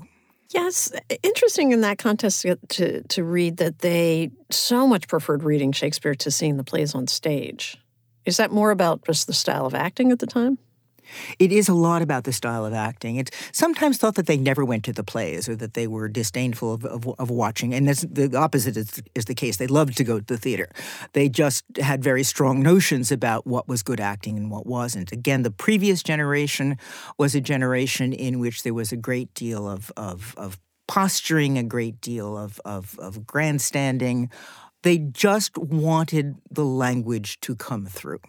Yes, 0.54 0.92
interesting 1.24 1.72
in 1.72 1.82
that 1.82 1.98
context 1.98 2.46
to 2.70 3.04
to 3.04 3.24
read 3.24 3.58
that 3.58 3.80
they 3.80 4.32
so 4.50 4.86
much 4.86 5.08
preferred 5.08 5.44
reading 5.44 5.72
Shakespeare 5.72 6.16
to 6.16 6.32
seeing 6.32 6.58
the 6.58 6.64
plays 6.64 6.94
on 6.94 7.08
stage. 7.08 7.78
Is 8.26 8.38
that 8.38 8.52
more 8.52 8.72
about 8.72 9.04
just 9.06 9.28
the 9.28 9.34
style 9.34 9.66
of 9.66 9.74
acting 9.74 10.12
at 10.12 10.20
the 10.20 10.28
time? 10.28 10.58
It 11.40 11.52
is 11.52 11.70
a 11.70 11.74
lot 11.74 12.02
about 12.02 12.24
the 12.24 12.34
style 12.34 12.66
of 12.66 12.74
acting. 12.74 13.18
It's 13.18 13.32
sometimes 13.52 13.98
thought 13.98 14.16
that 14.16 14.28
they 14.28 14.38
never 14.38 14.64
went 14.66 14.84
to 14.86 14.94
the 14.94 15.04
plays 15.04 15.48
or 15.48 15.56
that 15.58 15.74
they 15.74 15.88
were 15.88 16.08
disdainful 16.08 16.74
of, 16.74 16.86
of, 16.86 17.08
of 17.20 17.30
watching. 17.30 17.74
And 17.74 17.88
the 17.88 18.36
opposite 18.36 18.78
is, 18.78 19.02
is, 19.16 19.26
the 19.26 19.36
case. 19.36 19.58
They 19.58 19.68
loved 19.68 19.98
to 19.98 20.04
go 20.04 20.20
to 20.20 20.26
the 20.26 20.38
theater. 20.38 20.70
They 21.14 21.30
just 21.30 21.64
had 21.78 22.04
very 22.04 22.24
strong 22.24 22.62
notions 22.62 23.12
about 23.12 23.46
what 23.46 23.68
was 23.68 23.84
good 23.84 24.00
acting 24.00 24.38
and 24.38 24.50
what 24.52 24.66
wasn't. 24.66 25.12
Again, 25.12 25.44
the 25.44 25.52
previous 25.52 26.04
generation 26.04 26.78
was 27.18 27.36
a 27.36 27.42
generation 27.42 28.14
in 28.14 28.40
which 28.40 28.64
there 28.64 28.74
was 28.74 28.92
a 28.92 28.98
great 28.98 29.34
deal 29.34 29.70
of, 29.70 29.92
of, 29.96 30.34
of 30.38 30.58
posturing, 30.88 31.58
a 31.58 31.64
great 31.64 32.02
deal 32.02 32.38
of, 32.38 32.60
of, 32.66 33.00
of 33.00 33.26
grandstanding. 33.26 34.30
They 34.84 34.98
just 34.98 35.58
wanted 35.58 36.36
the 36.50 36.66
language 36.66 37.40
to 37.42 37.56
come 37.56 37.86
through. 37.86 38.20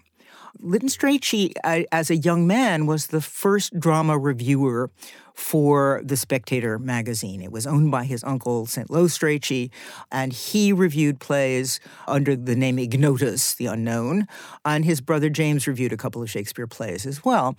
Lytton 0.61 0.89
Strachey, 0.89 1.53
uh, 1.65 1.83
as 1.91 2.11
a 2.11 2.17
young 2.17 2.47
man, 2.47 2.87
was 2.87 3.09
the 3.09 3.21
first 3.21 3.79
drama 3.79 4.19
reviewer 4.19 4.91
for 5.35 6.03
The 6.05 6.17
Spectator 6.17 6.79
magazine. 6.79 7.41
It 7.41 7.51
was 7.51 7.67
owned 7.67 7.91
by 7.91 8.05
his 8.05 8.23
uncle, 8.23 8.67
St. 8.67 8.91
Loe 8.91 9.07
Strachey, 9.07 9.71
and 10.11 10.33
he 10.33 10.73
reviewed 10.73 11.21
plays 11.21 11.81
under 12.07 12.37
the 12.37 12.55
name 12.55 12.77
Ignotus, 12.79 13.57
the 13.57 13.67
Unknown, 13.67 14.27
and 14.65 14.85
his 14.85 15.01
brother 15.01 15.31
James 15.31 15.67
reviewed 15.67 15.93
a 15.93 15.97
couple 15.97 16.23
of 16.23 16.31
Shakespeare 16.31 16.67
plays 16.67 17.07
as 17.07 17.25
well. 17.25 17.57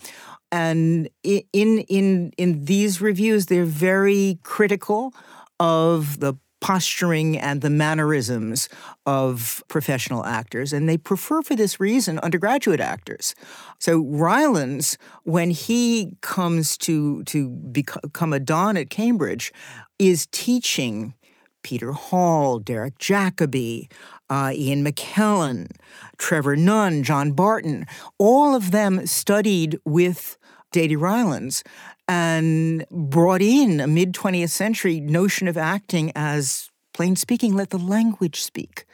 And 0.51 1.09
in 1.23 1.79
in 1.89 2.31
in 2.37 2.65
these 2.65 3.01
reviews, 3.01 3.47
they're 3.47 3.65
very 3.65 4.39
critical 4.43 5.13
of 5.59 6.19
the 6.19 6.35
posturing 6.63 7.37
and 7.37 7.59
the 7.59 7.69
mannerisms 7.69 8.69
of 9.05 9.61
professional 9.67 10.25
actors, 10.25 10.71
and 10.71 10.87
they 10.87 10.97
prefer 10.97 11.41
for 11.41 11.57
this 11.57 11.77
reason 11.77 12.17
undergraduate 12.19 12.79
actors. 12.79 13.35
So 13.79 14.01
Rylands, 14.01 14.95
when 15.23 15.51
he 15.51 16.15
comes 16.21 16.77
to 16.77 17.23
to 17.25 17.49
become 17.49 18.31
a 18.31 18.39
don 18.39 18.77
at 18.77 18.89
Cambridge, 18.89 19.51
is 19.99 20.25
teaching 20.31 21.15
Peter 21.63 21.91
Hall, 21.91 22.59
Derek 22.59 22.97
Jacobi, 22.97 23.91
uh, 24.29 24.51
Ian 24.53 24.85
McKellen, 24.85 25.69
Trevor 26.17 26.55
Nunn, 26.55 27.03
John 27.03 27.33
Barton, 27.33 27.85
all 28.17 28.55
of 28.55 28.71
them 28.71 29.05
studied 29.05 29.77
with 29.83 30.37
Dadie 30.71 30.95
Rylands 30.95 31.61
and 32.07 32.85
brought 32.91 33.41
in 33.41 33.79
a 33.79 33.87
mid 33.87 34.13
20th 34.13 34.49
century 34.49 34.99
notion 34.99 35.47
of 35.47 35.57
acting 35.57 36.11
as 36.15 36.69
plain 36.93 37.15
speaking, 37.15 37.55
let 37.55 37.71
the 37.71 37.79
language 37.79 38.41
speak. 38.41 38.85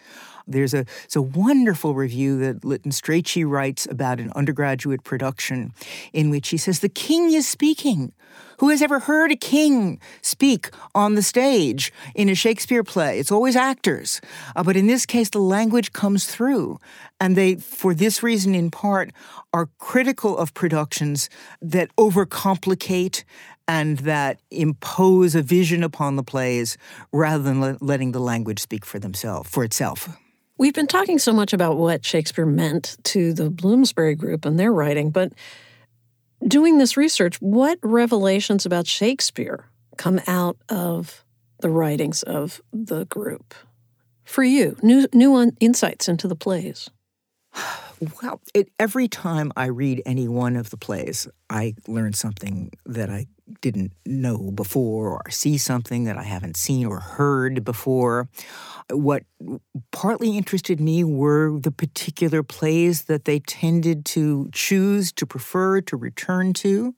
There's 0.49 0.73
a, 0.73 0.85
it's 1.03 1.15
a 1.15 1.21
wonderful 1.21 1.93
review 1.93 2.39
that 2.39 2.65
Lytton 2.65 2.91
Strachey 2.91 3.47
writes 3.47 3.87
about 3.89 4.19
an 4.19 4.31
undergraduate 4.35 5.03
production 5.03 5.73
in 6.13 6.29
which 6.29 6.49
he 6.49 6.57
says, 6.57 6.79
The 6.79 6.89
king 6.89 7.31
is 7.31 7.47
speaking. 7.47 8.13
Who 8.59 8.69
has 8.69 8.81
ever 8.81 8.99
heard 8.99 9.31
a 9.31 9.37
king 9.37 10.01
speak 10.21 10.69
on 10.93 11.15
the 11.15 11.21
stage 11.21 11.93
in 12.13 12.27
a 12.27 12.35
Shakespeare 12.35 12.83
play? 12.83 13.17
It's 13.17 13.31
always 13.31 13.55
actors. 13.55 14.19
Uh, 14.53 14.63
but 14.63 14.75
in 14.75 14.87
this 14.87 15.05
case, 15.05 15.29
the 15.29 15.39
language 15.39 15.93
comes 15.93 16.25
through. 16.25 16.77
And 17.21 17.37
they, 17.37 17.55
for 17.55 17.93
this 17.93 18.21
reason 18.21 18.55
in 18.55 18.69
part, 18.69 19.11
are 19.53 19.69
critical 19.77 20.37
of 20.37 20.53
productions 20.53 21.29
that 21.61 21.95
overcomplicate 21.95 23.23
and 23.67 23.99
that 23.99 24.41
impose 24.51 25.35
a 25.35 25.41
vision 25.41 25.83
upon 25.83 26.15
the 26.15 26.23
plays 26.23 26.77
rather 27.13 27.43
than 27.43 27.61
le- 27.61 27.77
letting 27.79 28.11
the 28.11 28.19
language 28.19 28.59
speak 28.59 28.83
for 28.83 28.99
themselves, 28.99 29.49
for 29.49 29.63
itself. 29.63 30.09
We've 30.59 30.73
been 30.73 30.87
talking 30.87 31.19
so 31.19 31.31
much 31.31 31.53
about 31.53 31.77
what 31.77 32.03
Shakespeare 32.03 32.45
meant 32.45 32.97
to 33.05 33.31
the 33.31 33.49
Bloomsbury 33.49 34.13
group 34.13 34.43
and 34.43 34.59
their 34.59 34.73
writing, 34.73 35.09
but 35.09 35.31
doing 36.45 36.77
this 36.77 36.97
research, 36.97 37.39
what 37.39 37.79
revelations 37.81 38.65
about 38.65 38.85
Shakespeare 38.85 39.69
come 39.95 40.19
out 40.27 40.57
of 40.67 41.23
the 41.61 41.69
writings 41.69 42.23
of 42.23 42.59
the 42.73 43.05
group 43.05 43.53
for 44.25 44.43
you? 44.43 44.75
New 44.83 45.07
new 45.13 45.49
insights 45.61 46.09
into 46.09 46.27
the 46.27 46.35
plays. 46.35 46.89
Well, 48.23 48.39
it, 48.53 48.69
every 48.79 49.09
time 49.09 49.51
I 49.57 49.65
read 49.65 50.01
any 50.05 50.27
one 50.29 50.55
of 50.55 50.69
the 50.69 50.77
plays, 50.77 51.27
I 51.49 51.75
learn 51.85 52.13
something 52.13 52.71
that 52.85 53.09
I 53.09 53.25
didn't 53.61 53.91
know 54.05 54.51
before, 54.51 55.09
or 55.09 55.29
see 55.29 55.57
something 55.57 56.05
that 56.05 56.17
I 56.17 56.23
haven't 56.23 56.55
seen 56.55 56.85
or 56.85 56.99
heard 56.99 57.65
before. 57.65 58.29
What 58.89 59.23
partly 59.91 60.37
interested 60.37 60.79
me 60.79 61.03
were 61.03 61.59
the 61.59 61.71
particular 61.71 62.41
plays 62.41 63.03
that 63.05 63.25
they 63.25 63.39
tended 63.39 64.05
to 64.05 64.49
choose, 64.53 65.11
to 65.13 65.25
prefer, 65.25 65.81
to 65.81 65.97
return 65.97 66.53
to. 66.53 66.95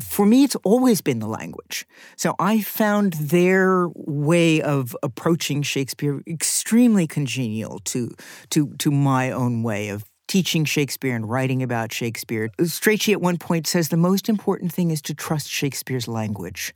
For 0.00 0.26
me, 0.26 0.44
it's 0.44 0.56
always 0.56 1.00
been 1.00 1.20
the 1.20 1.28
language. 1.28 1.86
So 2.16 2.34
I 2.38 2.60
found 2.60 3.14
their 3.14 3.88
way 3.94 4.60
of 4.60 4.96
approaching 5.02 5.62
Shakespeare 5.62 6.20
extremely 6.26 7.06
congenial 7.06 7.80
to, 7.84 8.10
to, 8.50 8.74
to 8.78 8.90
my 8.90 9.30
own 9.30 9.62
way 9.62 9.88
of 9.88 10.04
teaching 10.28 10.64
Shakespeare 10.64 11.14
and 11.14 11.28
writing 11.28 11.62
about 11.62 11.92
Shakespeare. 11.92 12.50
Strachey 12.60 13.12
at 13.12 13.20
one 13.20 13.38
point 13.38 13.66
says 13.66 13.88
the 13.88 13.96
most 13.96 14.28
important 14.28 14.72
thing 14.72 14.90
is 14.90 15.00
to 15.02 15.14
trust 15.14 15.48
Shakespeare's 15.48 16.08
language. 16.08 16.74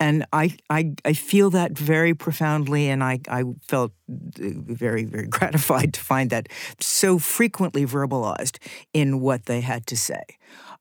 And 0.00 0.24
I, 0.32 0.56
I, 0.70 0.92
I 1.04 1.12
feel 1.12 1.50
that 1.50 1.72
very 1.72 2.14
profoundly, 2.14 2.88
and 2.88 3.02
I, 3.02 3.20
I 3.28 3.44
felt 3.62 3.92
uh, 4.10 4.14
very, 4.38 5.04
very 5.04 5.26
gratified 5.38 5.94
to 5.94 6.00
find 6.00 6.30
that 6.30 6.48
so 6.80 7.18
frequently 7.18 7.86
verbalized 7.86 8.58
in 8.92 9.20
what 9.20 9.46
they 9.46 9.60
had 9.60 9.86
to 9.88 9.96
say. 9.96 10.24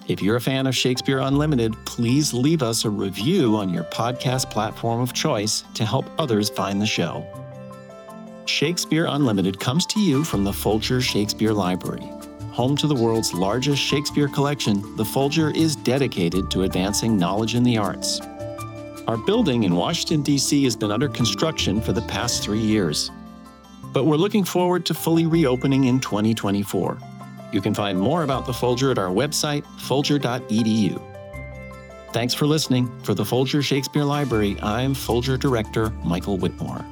If 0.07 0.21
you're 0.21 0.37
a 0.37 0.41
fan 0.41 0.67
of 0.67 0.77
Shakespeare 0.77 1.21
Unlimited, 1.21 1.75
please 1.87 2.35
leave 2.35 2.63
us 2.63 2.85
a 2.85 2.91
review 2.91 3.57
on 3.57 3.71
your 3.71 3.85
podcast 3.85 4.51
platform 4.51 5.01
of 5.01 5.15
choice 5.15 5.65
to 5.73 5.85
help 5.87 6.05
others 6.19 6.51
find 6.51 6.79
the 6.79 6.87
show. 6.87 7.27
Shakespeare 8.45 9.07
Unlimited 9.09 9.59
comes 9.59 9.87
to 9.87 10.01
you 10.01 10.23
from 10.23 10.45
the 10.45 10.53
Folger 10.53 11.01
Shakespeare 11.01 11.55
Library. 11.55 12.07
Home 12.53 12.77
to 12.77 12.87
the 12.87 12.95
world's 12.95 13.33
largest 13.33 13.81
Shakespeare 13.81 14.29
collection, 14.29 14.95
the 14.97 15.05
Folger 15.07 15.51
is 15.53 15.75
dedicated 15.75 16.51
to 16.51 16.65
advancing 16.65 17.17
knowledge 17.17 17.55
in 17.55 17.63
the 17.63 17.79
arts. 17.79 18.21
Our 19.09 19.17
building 19.17 19.63
in 19.63 19.75
Washington, 19.75 20.21
D.C. 20.21 20.65
has 20.65 20.77
been 20.77 20.93
under 20.93 21.09
construction 21.09 21.81
for 21.81 21.95
the 21.95 22.03
past 22.03 22.43
three 22.43 22.61
years, 22.61 23.11
but 23.95 24.05
we're 24.05 24.17
looking 24.17 24.45
forward 24.45 24.85
to 24.85 24.93
fully 24.93 25.25
reopening 25.25 25.85
in 25.85 25.99
2024. 25.99 26.99
You 27.55 27.61
can 27.61 27.73
find 27.73 27.97
more 27.97 28.25
about 28.25 28.47
the 28.47 28.53
Folger 28.53 28.91
at 28.91 28.99
our 28.99 29.11
website, 29.11 29.65
folger.edu. 29.81 31.01
Thanks 32.13 32.35
for 32.35 32.47
listening. 32.47 32.91
For 33.03 33.15
the 33.15 33.25
Folger 33.25 33.63
Shakespeare 33.63 34.03
Library, 34.03 34.57
I'm 34.61 34.93
Folger 34.93 35.37
Director 35.37 35.91
Michael 36.03 36.37
Whitmore. 36.37 36.85